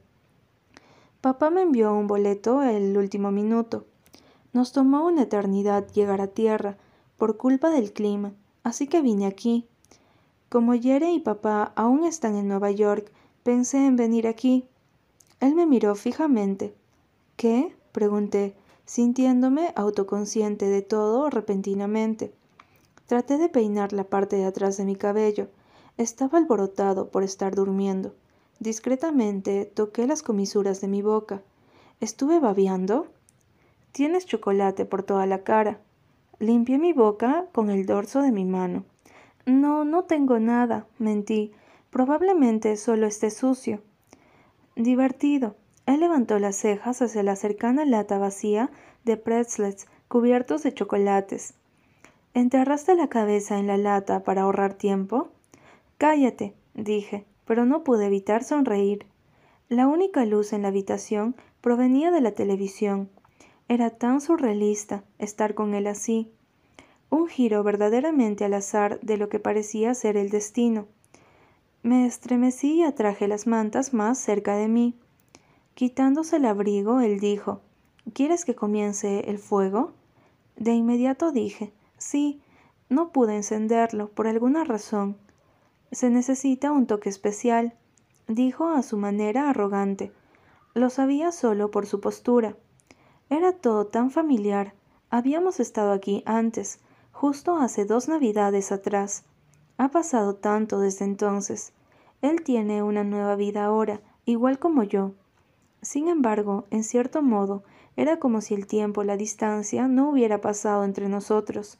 Papá 1.21 1.49
me 1.49 1.61
envió 1.61 1.93
un 1.93 2.07
boleto 2.07 2.63
el 2.63 2.97
último 2.97 3.31
minuto. 3.31 3.85
Nos 4.53 4.71
tomó 4.71 5.05
una 5.05 5.23
eternidad 5.23 5.87
llegar 5.91 6.21
a 6.21 6.27
tierra 6.27 6.77
por 7.17 7.37
culpa 7.37 7.69
del 7.69 7.91
clima, 7.91 8.33
así 8.63 8.87
que 8.87 9.01
vine 9.01 9.25
aquí. 9.25 9.67
Como 10.49 10.73
Yere 10.73 11.11
y 11.11 11.19
papá 11.19 11.73
aún 11.75 12.03
están 12.03 12.35
en 12.35 12.47
Nueva 12.47 12.71
York, 12.71 13.11
pensé 13.43 13.85
en 13.85 13.95
venir 13.95 14.27
aquí. 14.27 14.67
Él 15.39 15.53
me 15.53 15.67
miró 15.67 15.93
fijamente. 15.93 16.73
¿Qué? 17.35 17.75
pregunté, 17.91 18.55
sintiéndome 18.85 19.71
autoconsciente 19.75 20.65
de 20.65 20.81
todo 20.81 21.29
repentinamente. 21.29 22.33
Traté 23.05 23.37
de 23.37 23.49
peinar 23.49 23.93
la 23.93 24.05
parte 24.05 24.37
de 24.37 24.45
atrás 24.45 24.75
de 24.77 24.85
mi 24.85 24.95
cabello. 24.95 25.49
Estaba 25.97 26.39
alborotado 26.39 27.09
por 27.09 27.21
estar 27.21 27.53
durmiendo. 27.53 28.15
Discretamente 28.59 29.65
toqué 29.65 30.07
las 30.07 30.23
comisuras 30.23 30.81
de 30.81 30.87
mi 30.87 31.03
boca. 31.03 31.43
¿Estuve 31.99 32.39
babeando? 32.39 33.05
Tienes 33.91 34.25
chocolate 34.25 34.85
por 34.85 35.03
toda 35.03 35.27
la 35.27 35.43
cara. 35.43 35.79
Limpié 36.39 36.79
mi 36.79 36.93
boca 36.93 37.45
con 37.53 37.69
el 37.69 37.85
dorso 37.85 38.23
de 38.23 38.31
mi 38.31 38.45
mano. 38.45 38.83
No, 39.45 39.85
no 39.85 40.03
tengo 40.03 40.39
nada, 40.39 40.85
mentí. 40.97 41.51
Probablemente 41.89 42.77
solo 42.77 43.07
esté 43.07 43.31
sucio. 43.31 43.81
Divertido. 44.75 45.55
Él 45.85 46.01
levantó 46.01 46.37
las 46.39 46.55
cejas 46.55 47.01
hacia 47.01 47.23
la 47.23 47.35
cercana 47.35 47.85
lata 47.85 48.19
vacía 48.19 48.69
de 49.05 49.17
pretzels 49.17 49.87
cubiertos 50.07 50.63
de 50.63 50.73
chocolates. 50.73 51.53
¿Enterraste 52.33 52.95
la 52.95 53.07
cabeza 53.07 53.57
en 53.57 53.67
la 53.67 53.77
lata 53.77 54.23
para 54.23 54.43
ahorrar 54.43 54.75
tiempo? 54.75 55.29
Cállate, 55.97 56.53
dije 56.75 57.25
pero 57.49 57.65
no 57.65 57.83
pude 57.83 58.05
evitar 58.05 58.43
sonreír. 58.43 59.07
La 59.69 59.87
única 59.87 60.23
luz 60.23 60.53
en 60.53 60.61
la 60.61 60.67
habitación 60.67 61.35
provenía 61.61 62.11
de 62.11 62.21
la 62.21 62.33
televisión. 62.33 63.09
Era 63.67 63.89
tan 63.89 64.21
surrealista 64.21 65.03
estar 65.17 65.55
con 65.55 65.73
él 65.73 65.87
así. 65.87 66.31
Un 67.09 67.27
giro 67.27 67.63
verdaderamente 67.63 68.45
al 68.45 68.53
azar 68.53 68.99
de 69.01 69.17
lo 69.17 69.29
que 69.29 69.39
parecía 69.39 69.93
ser 69.93 70.17
el 70.17 70.29
destino. 70.29 70.87
Me 71.81 72.05
estremecí 72.05 72.75
y 72.75 72.83
atraje 72.83 73.27
las 73.27 73.47
mantas 73.47 73.93
más 73.93 74.17
cerca 74.17 74.55
de 74.55 74.67
mí. 74.67 74.95
Quitándose 75.73 76.35
el 76.35 76.45
abrigo, 76.45 76.99
él 76.99 77.19
dijo 77.19 77.61
¿Quieres 78.13 78.45
que 78.45 78.55
comience 78.55 79.29
el 79.29 79.39
fuego? 79.39 79.93
De 80.55 80.73
inmediato 80.73 81.31
dije 81.31 81.71
Sí. 81.97 82.41
No 82.89 83.11
pude 83.11 83.35
encenderlo 83.35 84.09
por 84.09 84.27
alguna 84.27 84.63
razón. 84.63 85.15
Se 85.91 86.09
necesita 86.09 86.71
un 86.71 86.87
toque 86.87 87.09
especial, 87.09 87.75
dijo 88.27 88.67
a 88.67 88.81
su 88.81 88.97
manera 88.97 89.49
arrogante. 89.49 90.11
Lo 90.73 90.89
sabía 90.89 91.31
solo 91.31 91.69
por 91.71 91.85
su 91.85 92.01
postura. 92.01 92.55
Era 93.29 93.53
todo 93.53 93.85
tan 93.85 94.09
familiar. 94.09 94.73
Habíamos 95.11 95.59
estado 95.59 95.91
aquí 95.91 96.23
antes, 96.25 96.79
justo 97.19 97.57
hace 97.57 97.83
dos 97.83 98.07
navidades 98.07 98.71
atrás. 98.71 99.25
Ha 99.77 99.89
pasado 99.89 100.35
tanto 100.35 100.79
desde 100.79 101.03
entonces. 101.03 101.73
Él 102.21 102.43
tiene 102.43 102.81
una 102.81 103.03
nueva 103.03 103.35
vida 103.35 103.65
ahora, 103.65 103.99
igual 104.23 104.57
como 104.57 104.83
yo. 104.83 105.11
Sin 105.81 106.07
embargo, 106.07 106.65
en 106.71 106.85
cierto 106.85 107.21
modo, 107.21 107.61
era 107.97 108.19
como 108.19 108.39
si 108.39 108.53
el 108.53 108.67
tiempo, 108.67 109.03
la 109.03 109.17
distancia, 109.17 109.89
no 109.89 110.11
hubiera 110.11 110.39
pasado 110.39 110.85
entre 110.85 111.09
nosotros. 111.09 111.77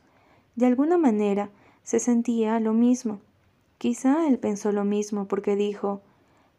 De 0.57 0.65
alguna 0.65 0.97
manera, 0.97 1.49
se 1.83 2.01
sentía 2.01 2.59
lo 2.59 2.73
mismo. 2.73 3.21
Quizá 3.77 4.27
él 4.27 4.39
pensó 4.39 4.73
lo 4.73 4.83
mismo 4.83 5.25
porque 5.29 5.55
dijo 5.55 6.01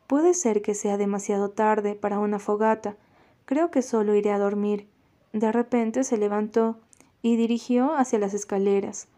Puede 0.07 0.33
ser 0.33 0.63
que 0.63 0.75
sea 0.75 0.97
demasiado 0.97 1.51
tarde 1.51 1.97
para 1.97 2.19
una 2.19 2.39
fogata. 2.39 2.97
Creo 3.45 3.71
que 3.71 3.83
solo 3.83 4.15
iré 4.15 4.33
a 4.33 4.39
dormir. 4.39 4.89
De 5.35 5.53
repente 5.53 6.03
se 6.03 6.17
levantó 6.17 6.79
y 7.23 7.37
dirigió 7.37 7.95
hacia 7.95 8.19
las 8.19 8.35
escaleras. 8.35 9.09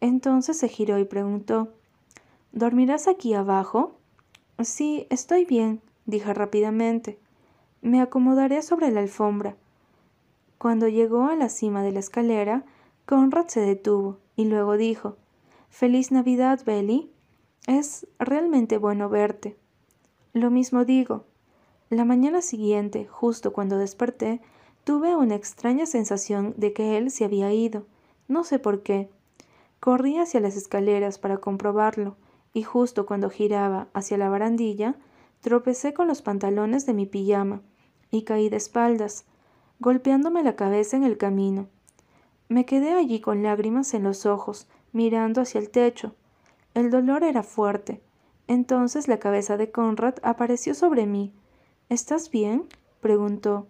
Entonces 0.00 0.58
se 0.58 0.68
giró 0.68 0.98
y 0.98 1.04
preguntó 1.04 1.72
¿Dormirás 2.52 3.08
aquí 3.08 3.34
abajo? 3.34 3.96
Sí, 4.62 5.06
estoy 5.10 5.44
bien, 5.44 5.80
dije 6.06 6.32
rápidamente. 6.32 7.18
Me 7.82 8.00
acomodaré 8.00 8.62
sobre 8.62 8.90
la 8.90 9.00
alfombra. 9.00 9.56
Cuando 10.58 10.88
llegó 10.88 11.24
a 11.24 11.36
la 11.36 11.48
cima 11.48 11.82
de 11.82 11.92
la 11.92 12.00
escalera, 12.00 12.64
Conrad 13.04 13.48
se 13.48 13.60
detuvo 13.60 14.18
y 14.36 14.46
luego 14.46 14.76
dijo 14.76 15.16
Feliz 15.68 16.10
Navidad, 16.10 16.60
Belly. 16.64 17.10
Es 17.66 18.06
realmente 18.18 18.78
bueno 18.78 19.08
verte. 19.08 19.56
Lo 20.32 20.50
mismo 20.50 20.84
digo. 20.84 21.24
La 21.90 22.04
mañana 22.04 22.42
siguiente, 22.42 23.06
justo 23.06 23.52
cuando 23.52 23.76
desperté, 23.78 24.40
tuve 24.86 25.16
una 25.16 25.34
extraña 25.34 25.84
sensación 25.84 26.54
de 26.56 26.72
que 26.72 26.96
él 26.96 27.10
se 27.10 27.24
había 27.24 27.52
ido. 27.52 27.88
No 28.28 28.44
sé 28.44 28.60
por 28.60 28.84
qué. 28.84 29.10
Corrí 29.80 30.16
hacia 30.18 30.38
las 30.38 30.56
escaleras 30.56 31.18
para 31.18 31.38
comprobarlo, 31.38 32.16
y 32.52 32.62
justo 32.62 33.04
cuando 33.04 33.28
giraba 33.28 33.88
hacia 33.94 34.16
la 34.16 34.28
barandilla, 34.28 34.94
tropecé 35.40 35.92
con 35.92 36.06
los 36.06 36.22
pantalones 36.22 36.86
de 36.86 36.94
mi 36.94 37.04
pijama 37.04 37.62
y 38.12 38.22
caí 38.22 38.48
de 38.48 38.58
espaldas, 38.58 39.24
golpeándome 39.80 40.44
la 40.44 40.54
cabeza 40.54 40.96
en 40.96 41.02
el 41.02 41.18
camino. 41.18 41.66
Me 42.48 42.64
quedé 42.64 42.92
allí 42.92 43.20
con 43.20 43.42
lágrimas 43.42 43.92
en 43.92 44.04
los 44.04 44.24
ojos, 44.24 44.68
mirando 44.92 45.40
hacia 45.40 45.58
el 45.58 45.70
techo. 45.70 46.14
El 46.74 46.92
dolor 46.92 47.24
era 47.24 47.42
fuerte. 47.42 48.02
Entonces 48.46 49.08
la 49.08 49.18
cabeza 49.18 49.56
de 49.56 49.72
Conrad 49.72 50.14
apareció 50.22 50.76
sobre 50.76 51.06
mí. 51.06 51.34
¿Estás 51.88 52.30
bien? 52.30 52.68
preguntó. 53.00 53.66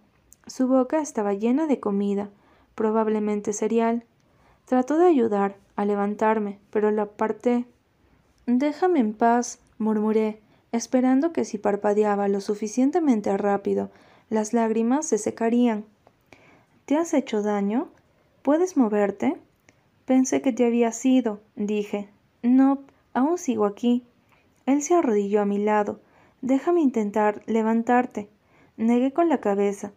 Su 0.47 0.67
boca 0.67 1.01
estaba 1.01 1.33
llena 1.33 1.67
de 1.67 1.81
comida, 1.81 2.29
probablemente 2.73 3.51
cereal. 3.51 4.05
Trató 4.65 4.97
de 4.97 5.05
ayudar 5.05 5.57
a 5.75 5.83
levantarme, 5.83 6.59
pero 6.71 6.89
la 6.89 7.03
aparté. 7.03 7.65
Déjame 8.45 8.99
en 8.99 9.13
paz, 9.13 9.59
murmuré, 9.77 10.39
esperando 10.71 11.33
que 11.33 11.43
si 11.43 11.57
parpadeaba 11.57 12.29
lo 12.29 12.39
suficientemente 12.39 13.35
rápido, 13.37 13.91
las 14.29 14.53
lágrimas 14.53 15.05
se 15.05 15.17
secarían. 15.17 15.83
¿Te 16.85 16.95
has 16.95 17.13
hecho 17.13 17.41
daño? 17.41 17.89
¿Puedes 18.41 18.77
moverte? 18.77 19.35
Pensé 20.05 20.41
que 20.41 20.53
te 20.53 20.65
había 20.65 20.91
ido, 21.03 21.41
dije. 21.57 22.09
No, 22.41 22.83
aún 23.13 23.37
sigo 23.37 23.65
aquí. 23.65 24.05
Él 24.65 24.81
se 24.81 24.95
arrodilló 24.95 25.41
a 25.41 25.45
mi 25.45 25.57
lado. 25.57 25.99
Déjame 26.41 26.79
intentar 26.79 27.41
levantarte. 27.47 28.29
Negué 28.77 29.11
con 29.11 29.27
la 29.27 29.39
cabeza. 29.41 29.91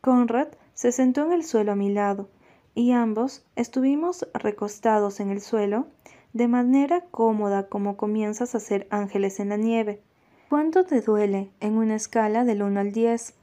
Conrad 0.00 0.48
se 0.74 0.92
sentó 0.92 1.24
en 1.24 1.32
el 1.32 1.44
suelo 1.44 1.72
a 1.72 1.76
mi 1.76 1.92
lado, 1.92 2.28
y 2.74 2.92
ambos 2.92 3.44
estuvimos 3.56 4.28
recostados 4.34 5.20
en 5.20 5.30
el 5.30 5.40
suelo 5.40 5.86
de 6.32 6.48
manera 6.48 7.00
cómoda 7.10 7.68
como 7.68 7.96
comienzas 7.96 8.54
a 8.54 8.58
hacer 8.58 8.86
ángeles 8.90 9.40
en 9.40 9.48
la 9.48 9.56
nieve. 9.56 10.02
¿Cuánto 10.50 10.84
te 10.84 11.00
duele 11.00 11.50
en 11.60 11.78
una 11.78 11.96
escala 11.96 12.44
del 12.44 12.62
1 12.62 12.78
al 12.78 12.92
10? 12.92 13.34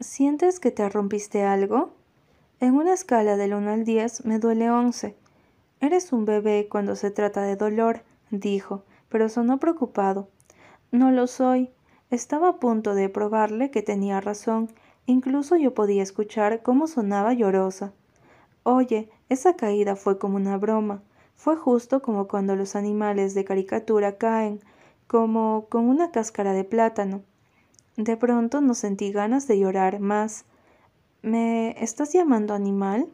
¿Sientes 0.00 0.58
que 0.58 0.70
te 0.70 0.88
rompiste 0.88 1.44
algo? 1.44 1.92
En 2.58 2.74
una 2.74 2.94
escala 2.94 3.36
del 3.36 3.52
1 3.52 3.70
al 3.70 3.84
10 3.84 4.24
me 4.24 4.38
duele 4.38 4.70
11. 4.70 5.14
Eres 5.80 6.12
un 6.12 6.24
bebé 6.24 6.68
cuando 6.70 6.96
se 6.96 7.10
trata 7.10 7.42
de 7.42 7.56
dolor, 7.56 8.02
dijo, 8.30 8.82
pero 9.10 9.28
sonó 9.28 9.58
preocupado. 9.58 10.28
No 10.90 11.10
lo 11.10 11.26
soy. 11.26 11.70
Estaba 12.10 12.48
a 12.48 12.56
punto 12.56 12.94
de 12.94 13.08
probarle 13.08 13.70
que 13.70 13.82
tenía 13.82 14.20
razón 14.20 14.70
Incluso 15.10 15.56
yo 15.56 15.74
podía 15.74 16.04
escuchar 16.04 16.62
cómo 16.62 16.86
sonaba 16.86 17.34
llorosa. 17.34 17.92
Oye, 18.62 19.10
esa 19.28 19.56
caída 19.56 19.96
fue 19.96 20.20
como 20.20 20.36
una 20.36 20.56
broma. 20.56 21.02
Fue 21.34 21.56
justo 21.56 22.00
como 22.00 22.28
cuando 22.28 22.54
los 22.54 22.76
animales 22.76 23.34
de 23.34 23.44
caricatura 23.44 24.18
caen, 24.18 24.60
como 25.08 25.66
con 25.68 25.88
una 25.88 26.12
cáscara 26.12 26.52
de 26.52 26.62
plátano. 26.62 27.22
De 27.96 28.16
pronto 28.16 28.60
no 28.60 28.74
sentí 28.74 29.10
ganas 29.10 29.48
de 29.48 29.58
llorar 29.58 29.98
más. 29.98 30.44
¿Me 31.22 31.74
estás 31.82 32.12
llamando 32.12 32.54
animal? 32.54 33.08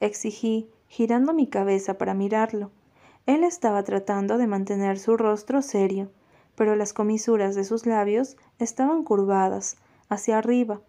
exigí, 0.00 0.68
girando 0.86 1.32
mi 1.32 1.46
cabeza 1.46 1.96
para 1.96 2.12
mirarlo. 2.12 2.70
Él 3.24 3.42
estaba 3.42 3.84
tratando 3.84 4.36
de 4.36 4.48
mantener 4.48 4.98
su 4.98 5.16
rostro 5.16 5.62
serio, 5.62 6.10
pero 6.56 6.76
las 6.76 6.92
comisuras 6.92 7.54
de 7.54 7.64
sus 7.64 7.86
labios 7.86 8.36
estaban 8.58 9.02
curvadas, 9.02 9.78
hacia 10.10 10.36
arriba, 10.36 10.82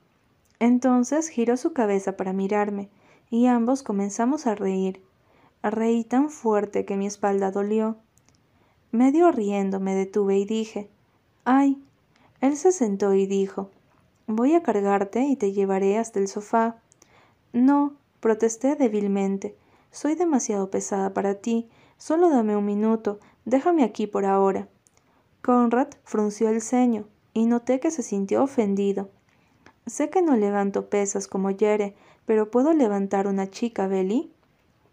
entonces 0.59 1.29
giró 1.29 1.57
su 1.57 1.73
cabeza 1.73 2.17
para 2.17 2.33
mirarme, 2.33 2.89
y 3.29 3.47
ambos 3.47 3.83
comenzamos 3.83 4.47
a 4.47 4.55
reír. 4.55 5.01
Reí 5.61 6.03
tan 6.03 6.29
fuerte 6.29 6.85
que 6.85 6.97
mi 6.97 7.07
espalda 7.07 7.51
dolió. 7.51 7.97
Medio 8.91 9.31
riendo 9.31 9.79
me 9.79 9.95
detuve 9.95 10.37
y 10.37 10.45
dije, 10.45 10.89
¡ay! 11.45 11.81
Él 12.41 12.55
se 12.55 12.71
sentó 12.71 13.13
y 13.13 13.25
dijo, 13.25 13.69
voy 14.27 14.55
a 14.55 14.63
cargarte 14.63 15.21
y 15.23 15.35
te 15.35 15.51
llevaré 15.51 15.97
hasta 15.97 16.19
el 16.19 16.27
sofá. 16.27 16.77
No, 17.53 17.93
protesté 18.19 18.75
débilmente, 18.75 19.55
soy 19.91 20.15
demasiado 20.15 20.69
pesada 20.69 21.13
para 21.13 21.35
ti, 21.35 21.69
solo 21.97 22.29
dame 22.29 22.55
un 22.55 22.65
minuto, 22.65 23.19
déjame 23.45 23.83
aquí 23.83 24.07
por 24.07 24.25
ahora. 24.25 24.67
Conrad 25.41 25.89
frunció 26.03 26.49
el 26.49 26.61
ceño, 26.61 27.07
y 27.33 27.45
noté 27.45 27.79
que 27.79 27.91
se 27.91 28.03
sintió 28.03 28.43
ofendido. 28.43 29.09
Sé 29.89 30.11
que 30.11 30.21
no 30.21 30.35
levanto 30.35 30.87
pesas 30.87 31.27
como 31.27 31.49
Yere, 31.49 31.95
pero 32.27 32.51
¿puedo 32.51 32.73
levantar 32.73 33.25
una 33.25 33.49
chica, 33.49 33.87
Beli? 33.87 34.31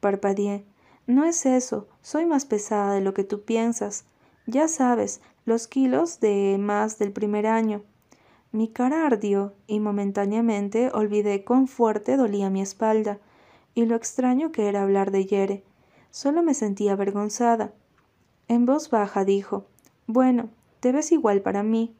Parpadeé. 0.01 0.65
No 1.07 1.25
es 1.25 1.45
eso, 1.45 1.87
soy 2.01 2.25
más 2.25 2.47
pesada 2.47 2.95
de 2.95 3.03
lo 3.03 3.13
que 3.13 3.23
tú 3.23 3.43
piensas. 3.43 4.07
Ya 4.47 4.69
sabes, 4.69 5.21
los 5.45 5.69
kilos 5.69 6.19
de 6.21 6.57
más 6.59 6.99
del 6.99 7.13
primer 7.13 7.47
año. 7.47 7.83
Mi 8.53 8.69
cara 8.69 9.07
ardió 9.07 9.53
y 9.67 9.81
momentáneamente 9.81 10.91
olvidé 10.95 11.45
cuán 11.45 11.69
fuerte 11.69 12.17
dolía 12.17 12.49
mi 12.49 12.63
espalda 12.63 13.19
y 13.75 13.85
lo 13.85 13.97
extraño 13.97 14.51
que 14.51 14.67
era 14.67 14.83
hablar 14.83 15.11
de 15.11 15.27
Yere. 15.27 15.63
Solo 16.11 16.43
me 16.43 16.55
sentía 16.55 16.93
avergonzada. 16.93 17.75
En 18.49 18.65
voz 18.65 18.89
baja 18.89 19.27
dijo, 19.27 19.67
Bueno, 20.07 20.49
te 20.81 20.91
ves 20.93 21.13
igual 21.13 21.43
para 21.43 21.63
mí. 21.63 21.95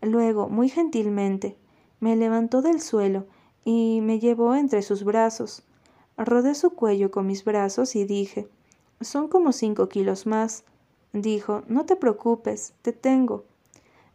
Luego, 0.00 0.48
muy 0.48 0.70
gentilmente, 0.70 1.58
me 2.00 2.16
levantó 2.16 2.62
del 2.62 2.80
suelo 2.80 3.26
y 3.64 4.00
me 4.02 4.18
llevó 4.18 4.54
entre 4.54 4.82
sus 4.82 5.04
brazos. 5.04 5.62
Rodé 6.16 6.54
su 6.54 6.70
cuello 6.70 7.10
con 7.10 7.26
mis 7.26 7.44
brazos 7.44 7.94
y 7.94 8.04
dije, 8.04 8.48
son 9.00 9.28
como 9.28 9.52
cinco 9.52 9.88
kilos 9.88 10.26
más. 10.26 10.64
Dijo, 11.12 11.62
no 11.66 11.86
te 11.86 11.96
preocupes, 11.96 12.74
te 12.82 12.92
tengo. 12.92 13.44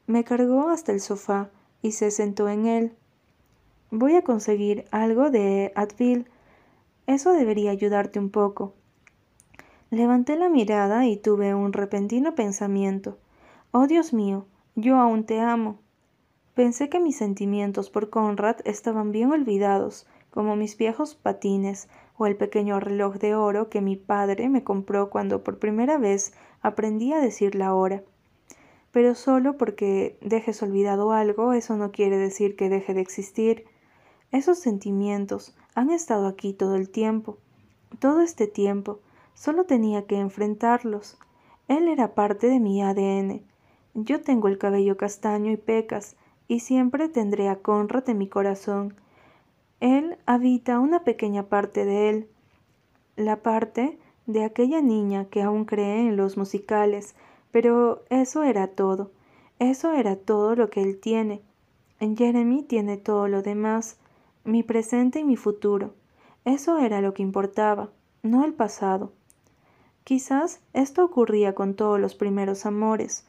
Me 0.07 0.23
cargó 0.23 0.69
hasta 0.69 0.91
el 0.91 1.01
sofá 1.01 1.49
y 1.81 1.93
se 1.93 2.11
sentó 2.11 2.49
en 2.49 2.65
él. 2.67 2.93
Voy 3.91 4.15
a 4.15 4.23
conseguir 4.23 4.85
algo 4.91 5.29
de 5.29 5.71
Advil. 5.75 6.27
Eso 7.07 7.31
debería 7.31 7.71
ayudarte 7.71 8.19
un 8.19 8.29
poco. 8.29 8.73
Levanté 9.91 10.35
la 10.35 10.49
mirada 10.49 11.05
y 11.05 11.17
tuve 11.17 11.53
un 11.53 11.73
repentino 11.73 12.35
pensamiento. 12.35 13.17
Oh 13.71 13.87
Dios 13.87 14.13
mío, 14.13 14.45
yo 14.75 14.97
aún 14.97 15.25
te 15.25 15.39
amo. 15.39 15.79
Pensé 16.55 16.87
que 16.87 17.01
mis 17.01 17.17
sentimientos 17.17 17.89
por 17.89 18.09
Conrad 18.09 18.55
estaban 18.63 19.11
bien 19.11 19.29
olvidados, 19.29 20.07
como 20.29 20.55
mis 20.55 20.77
viejos 20.77 21.13
patines 21.13 21.89
o 22.17 22.27
el 22.27 22.37
pequeño 22.37 22.79
reloj 22.79 23.15
de 23.15 23.35
oro 23.35 23.69
que 23.69 23.81
mi 23.81 23.97
padre 23.97 24.47
me 24.47 24.63
compró 24.63 25.09
cuando 25.09 25.43
por 25.43 25.59
primera 25.59 25.97
vez 25.97 26.33
aprendí 26.61 27.11
a 27.11 27.19
decir 27.19 27.55
la 27.55 27.75
hora. 27.75 28.03
Pero 28.93 29.15
solo 29.15 29.57
porque 29.57 30.17
dejes 30.21 30.63
olvidado 30.63 31.11
algo, 31.11 31.51
eso 31.51 31.75
no 31.75 31.91
quiere 31.91 32.17
decir 32.17 32.55
que 32.55 32.69
deje 32.69 32.93
de 32.93 33.01
existir. 33.01 33.65
Esos 34.31 34.57
sentimientos 34.57 35.57
han 35.73 35.89
estado 35.89 36.25
aquí 36.25 36.53
todo 36.53 36.75
el 36.75 36.89
tiempo, 36.89 37.37
todo 37.99 38.21
este 38.21 38.47
tiempo, 38.47 39.01
solo 39.33 39.65
tenía 39.65 40.05
que 40.05 40.19
enfrentarlos. 40.19 41.17
Él 41.67 41.89
era 41.89 42.15
parte 42.15 42.47
de 42.47 42.61
mi 42.61 42.81
ADN. 42.81 43.41
Yo 43.93 44.21
tengo 44.21 44.47
el 44.47 44.57
cabello 44.57 44.95
castaño 44.95 45.51
y 45.51 45.57
pecas, 45.57 46.15
y 46.47 46.59
siempre 46.59 47.09
tendré 47.09 47.49
a 47.49 47.57
Conrad 47.57 48.09
en 48.09 48.17
mi 48.17 48.27
corazón. 48.27 48.95
Él 49.79 50.17
habita 50.25 50.79
una 50.79 51.03
pequeña 51.03 51.43
parte 51.43 51.85
de 51.85 52.09
él, 52.09 52.27
la 53.15 53.37
parte 53.37 53.97
de 54.25 54.43
aquella 54.43 54.81
niña 54.81 55.25
que 55.25 55.41
aún 55.41 55.65
cree 55.65 56.01
en 56.01 56.17
los 56.17 56.37
musicales, 56.37 57.15
pero 57.51 58.03
eso 58.09 58.43
era 58.43 58.67
todo, 58.67 59.11
eso 59.59 59.93
era 59.93 60.15
todo 60.15 60.55
lo 60.55 60.69
que 60.69 60.81
él 60.81 60.99
tiene. 60.99 61.41
En 61.99 62.17
Jeremy 62.17 62.63
tiene 62.63 62.97
todo 62.97 63.27
lo 63.27 63.41
demás, 63.41 63.97
mi 64.43 64.63
presente 64.63 65.19
y 65.19 65.23
mi 65.23 65.37
futuro. 65.37 65.93
Eso 66.43 66.77
era 66.77 67.01
lo 67.01 67.13
que 67.13 67.23
importaba, 67.23 67.89
no 68.21 68.43
el 68.43 68.53
pasado. 68.53 69.11
Quizás 70.03 70.59
esto 70.73 71.03
ocurría 71.03 71.55
con 71.55 71.73
todos 71.73 71.99
los 71.99 72.15
primeros 72.15 72.65
amores, 72.65 73.25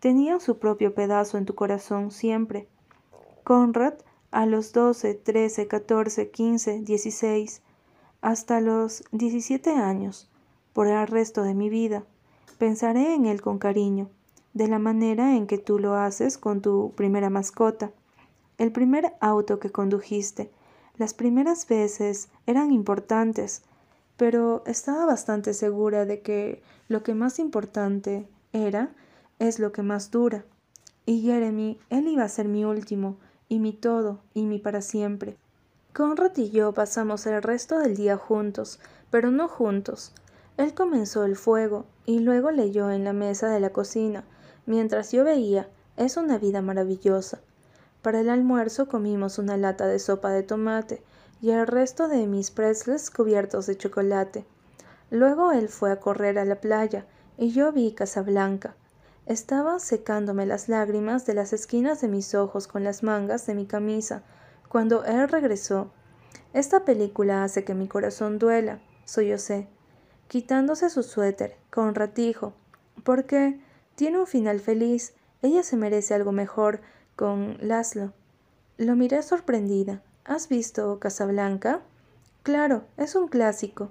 tenían 0.00 0.40
su 0.40 0.58
propio 0.58 0.94
pedazo 0.94 1.38
en 1.38 1.44
tu 1.44 1.54
corazón 1.54 2.10
siempre. 2.10 2.68
Conrad, 3.44 3.94
a 4.30 4.46
los 4.46 4.72
doce, 4.72 5.14
trece, 5.14 5.66
catorce, 5.66 6.30
quince, 6.30 6.80
dieciséis, 6.80 7.62
hasta 8.20 8.60
los 8.60 9.04
diecisiete 9.12 9.70
años, 9.70 10.28
por 10.72 10.86
el 10.86 11.06
resto 11.06 11.42
de 11.42 11.54
mi 11.54 11.70
vida, 11.70 12.04
pensaré 12.58 13.14
en 13.14 13.26
él 13.26 13.40
con 13.40 13.58
cariño, 13.58 14.10
de 14.54 14.68
la 14.68 14.78
manera 14.78 15.36
en 15.36 15.46
que 15.46 15.58
tú 15.58 15.78
lo 15.78 15.94
haces 15.94 16.36
con 16.36 16.60
tu 16.60 16.92
primera 16.96 17.30
mascota, 17.30 17.92
el 18.58 18.72
primer 18.72 19.14
auto 19.20 19.60
que 19.60 19.70
condujiste. 19.70 20.50
Las 20.96 21.14
primeras 21.14 21.66
veces 21.68 22.28
eran 22.46 22.72
importantes, 22.72 23.62
pero 24.16 24.64
estaba 24.66 25.06
bastante 25.06 25.54
segura 25.54 26.04
de 26.04 26.20
que 26.22 26.60
lo 26.88 27.04
que 27.04 27.14
más 27.14 27.38
importante 27.38 28.28
era 28.52 28.90
es 29.38 29.58
lo 29.58 29.72
que 29.72 29.82
más 29.82 30.10
dura. 30.10 30.44
Y 31.06 31.22
Jeremy, 31.22 31.78
él 31.90 32.08
iba 32.08 32.24
a 32.24 32.28
ser 32.28 32.48
mi 32.48 32.64
último, 32.64 33.16
y 33.48 33.60
mi 33.60 33.72
todo, 33.72 34.20
y 34.34 34.44
mi 34.44 34.58
para 34.58 34.82
siempre. 34.82 35.36
Conrad 35.92 36.36
y 36.36 36.50
yo 36.50 36.72
pasamos 36.72 37.26
el 37.26 37.42
resto 37.42 37.78
del 37.78 37.96
día 37.96 38.16
juntos, 38.16 38.78
pero 39.10 39.30
no 39.30 39.48
juntos. 39.48 40.12
Él 40.56 40.74
comenzó 40.74 41.24
el 41.24 41.36
fuego 41.36 41.86
y 42.04 42.20
luego 42.20 42.50
leyó 42.50 42.90
en 42.90 43.04
la 43.04 43.12
mesa 43.12 43.48
de 43.48 43.60
la 43.60 43.70
cocina, 43.70 44.24
mientras 44.66 45.12
yo 45.12 45.24
veía 45.24 45.68
Es 45.96 46.16
una 46.16 46.38
vida 46.38 46.62
maravillosa. 46.62 47.40
Para 48.02 48.20
el 48.20 48.28
almuerzo 48.28 48.86
comimos 48.86 49.38
una 49.38 49.56
lata 49.56 49.86
de 49.86 49.98
sopa 49.98 50.30
de 50.30 50.42
tomate 50.42 51.02
y 51.40 51.50
el 51.50 51.66
resto 51.66 52.06
de 52.06 52.26
mis 52.26 52.50
pretzels 52.50 53.10
cubiertos 53.10 53.66
de 53.66 53.76
chocolate. 53.76 54.44
Luego 55.10 55.52
él 55.52 55.68
fue 55.68 55.90
a 55.90 56.00
correr 56.00 56.38
a 56.38 56.44
la 56.44 56.60
playa 56.60 57.06
y 57.36 57.50
yo 57.50 57.72
vi 57.72 57.92
Casablanca. 57.92 58.76
Estaba 59.28 59.78
secándome 59.78 60.46
las 60.46 60.70
lágrimas 60.70 61.26
de 61.26 61.34
las 61.34 61.52
esquinas 61.52 62.00
de 62.00 62.08
mis 62.08 62.34
ojos 62.34 62.66
con 62.66 62.82
las 62.82 63.02
mangas 63.02 63.44
de 63.44 63.54
mi 63.54 63.66
camisa 63.66 64.22
cuando 64.70 65.04
él 65.04 65.28
regresó. 65.28 65.90
Esta 66.54 66.86
película 66.86 67.44
hace 67.44 67.62
que 67.62 67.74
mi 67.74 67.88
corazón 67.88 68.38
duela, 68.38 68.80
sollocé, 69.04 69.68
quitándose 70.28 70.88
su 70.88 71.02
suéter, 71.02 71.58
con 71.70 71.94
ratijo, 71.94 72.54
porque 73.04 73.60
tiene 73.96 74.18
un 74.18 74.26
final 74.26 74.60
feliz, 74.60 75.12
ella 75.42 75.62
se 75.62 75.76
merece 75.76 76.14
algo 76.14 76.32
mejor 76.32 76.80
con 77.14 77.58
Laszlo. 77.60 78.14
Lo 78.78 78.96
miré 78.96 79.22
sorprendida. 79.22 80.02
¿Has 80.24 80.48
visto 80.48 80.98
Casablanca? 81.00 81.82
Claro, 82.42 82.86
es 82.96 83.14
un 83.14 83.28
clásico. 83.28 83.90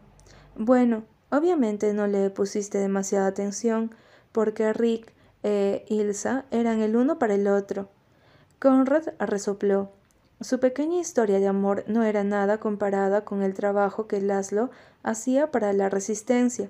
Bueno, 0.56 1.04
obviamente 1.30 1.94
no 1.94 2.08
le 2.08 2.28
pusiste 2.32 2.80
demasiada 2.80 3.28
atención, 3.28 3.94
porque 4.32 4.74
Rick 4.74 5.14
e 5.44 5.86
Ilsa 5.88 6.46
eran 6.52 6.82
el 6.82 6.96
uno 6.96 7.20
para 7.20 7.36
el 7.36 7.48
otro. 7.48 7.90
Conrad 8.60 9.10
resopló. 9.20 9.92
Su 10.42 10.60
pequeña 10.60 11.00
historia 11.00 11.40
de 11.40 11.48
amor 11.48 11.84
no 11.88 12.04
era 12.04 12.24
nada 12.24 12.60
comparada 12.60 13.26
con 13.26 13.42
el 13.42 13.54
trabajo 13.54 14.08
que 14.08 14.22
Laszlo 14.22 14.70
hacía 15.04 15.52
para 15.52 15.74
la 15.74 15.90
resistencia. 15.90 16.70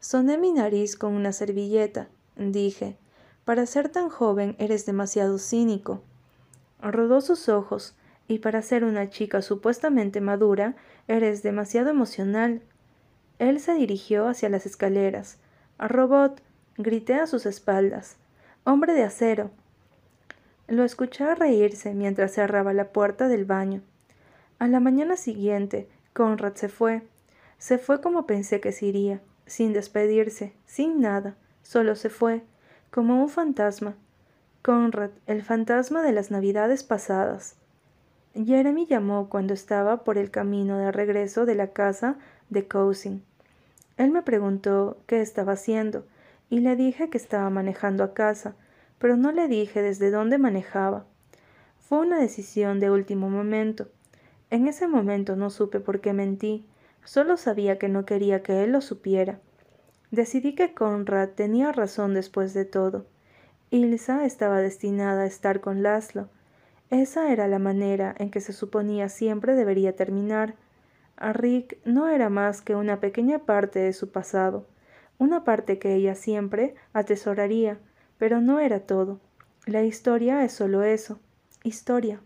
Soné 0.00 0.36
mi 0.36 0.52
nariz 0.52 0.96
con 0.96 1.14
una 1.14 1.32
servilleta. 1.32 2.08
Dije, 2.36 2.98
para 3.44 3.64
ser 3.66 3.88
tan 3.88 4.08
joven 4.08 4.56
eres 4.58 4.86
demasiado 4.86 5.38
cínico. 5.38 6.02
Rodó 6.80 7.20
sus 7.20 7.48
ojos, 7.48 7.94
y 8.28 8.38
para 8.38 8.62
ser 8.62 8.84
una 8.84 9.10
chica 9.10 9.42
supuestamente 9.42 10.20
madura, 10.20 10.76
eres 11.08 11.42
demasiado 11.42 11.90
emocional. 11.90 12.62
Él 13.38 13.60
se 13.60 13.74
dirigió 13.74 14.26
hacia 14.28 14.48
las 14.48 14.66
escaleras. 14.66 15.38
Robot, 15.78 16.42
grité 16.76 17.14
a 17.14 17.26
sus 17.26 17.46
espaldas. 17.46 18.16
Hombre 18.64 18.94
de 18.94 19.04
acero. 19.04 19.50
Lo 20.66 20.84
escuché 20.84 21.34
reírse 21.34 21.94
mientras 21.94 22.32
cerraba 22.32 22.72
la 22.72 22.88
puerta 22.88 23.28
del 23.28 23.44
baño. 23.44 23.82
A 24.58 24.66
la 24.66 24.80
mañana 24.80 25.16
siguiente, 25.16 25.88
Conrad 26.12 26.54
se 26.54 26.68
fue. 26.68 27.02
Se 27.58 27.78
fue 27.78 28.00
como 28.00 28.26
pensé 28.26 28.60
que 28.60 28.72
se 28.72 28.86
iría, 28.86 29.20
sin 29.46 29.72
despedirse, 29.72 30.52
sin 30.66 31.00
nada, 31.00 31.36
solo 31.62 31.96
se 31.96 32.10
fue, 32.10 32.42
como 32.90 33.22
un 33.22 33.28
fantasma. 33.28 33.94
Conrad, 34.62 35.10
el 35.26 35.42
fantasma 35.42 36.02
de 36.02 36.12
las 36.12 36.30
navidades 36.30 36.82
pasadas. 36.82 37.56
Jeremy 38.34 38.86
llamó 38.86 39.28
cuando 39.28 39.54
estaba 39.54 40.02
por 40.02 40.18
el 40.18 40.30
camino 40.30 40.78
de 40.78 40.90
regreso 40.90 41.44
de 41.44 41.54
la 41.54 41.68
casa 41.68 42.16
de 42.50 42.66
Cousin. 42.66 43.22
Él 43.96 44.10
me 44.10 44.22
preguntó 44.22 44.96
qué 45.06 45.20
estaba 45.20 45.52
haciendo, 45.52 46.04
y 46.50 46.60
le 46.60 46.76
dije 46.76 47.10
que 47.10 47.18
estaba 47.18 47.50
manejando 47.50 48.04
a 48.04 48.14
casa, 48.14 48.54
pero 48.98 49.16
no 49.16 49.32
le 49.32 49.48
dije 49.48 49.82
desde 49.82 50.10
dónde 50.10 50.38
manejaba. 50.38 51.06
Fue 51.78 51.98
una 51.98 52.18
decisión 52.18 52.80
de 52.80 52.90
último 52.90 53.28
momento. 53.28 53.88
En 54.50 54.66
ese 54.68 54.86
momento 54.86 55.36
no 55.36 55.50
supe 55.50 55.80
por 55.80 56.00
qué 56.00 56.12
mentí, 56.12 56.66
solo 57.04 57.36
sabía 57.36 57.78
que 57.78 57.88
no 57.88 58.04
quería 58.04 58.42
que 58.42 58.64
él 58.64 58.72
lo 58.72 58.80
supiera. 58.80 59.40
Decidí 60.10 60.54
que 60.54 60.74
Conrad 60.74 61.30
tenía 61.30 61.72
razón 61.72 62.14
después 62.14 62.54
de 62.54 62.64
todo. 62.64 63.06
Ilsa 63.70 64.24
estaba 64.24 64.60
destinada 64.60 65.22
a 65.22 65.26
estar 65.26 65.60
con 65.60 65.82
Laszlo. 65.82 66.28
Esa 66.90 67.32
era 67.32 67.48
la 67.48 67.58
manera 67.58 68.14
en 68.18 68.30
que 68.30 68.40
se 68.40 68.52
suponía 68.52 69.08
siempre 69.08 69.56
debería 69.56 69.96
terminar. 69.96 70.54
A 71.16 71.32
Rick 71.32 71.78
no 71.84 72.08
era 72.08 72.28
más 72.28 72.62
que 72.62 72.76
una 72.76 73.00
pequeña 73.00 73.40
parte 73.40 73.80
de 73.80 73.92
su 73.92 74.10
pasado, 74.10 74.66
una 75.18 75.44
parte 75.44 75.78
que 75.78 75.94
ella 75.94 76.14
siempre 76.14 76.74
atesoraría, 76.92 77.78
pero 78.18 78.40
no 78.40 78.60
era 78.60 78.80
todo. 78.80 79.20
La 79.66 79.82
historia 79.82 80.44
es 80.44 80.52
solo 80.52 80.82
eso, 80.82 81.20
historia. 81.62 82.20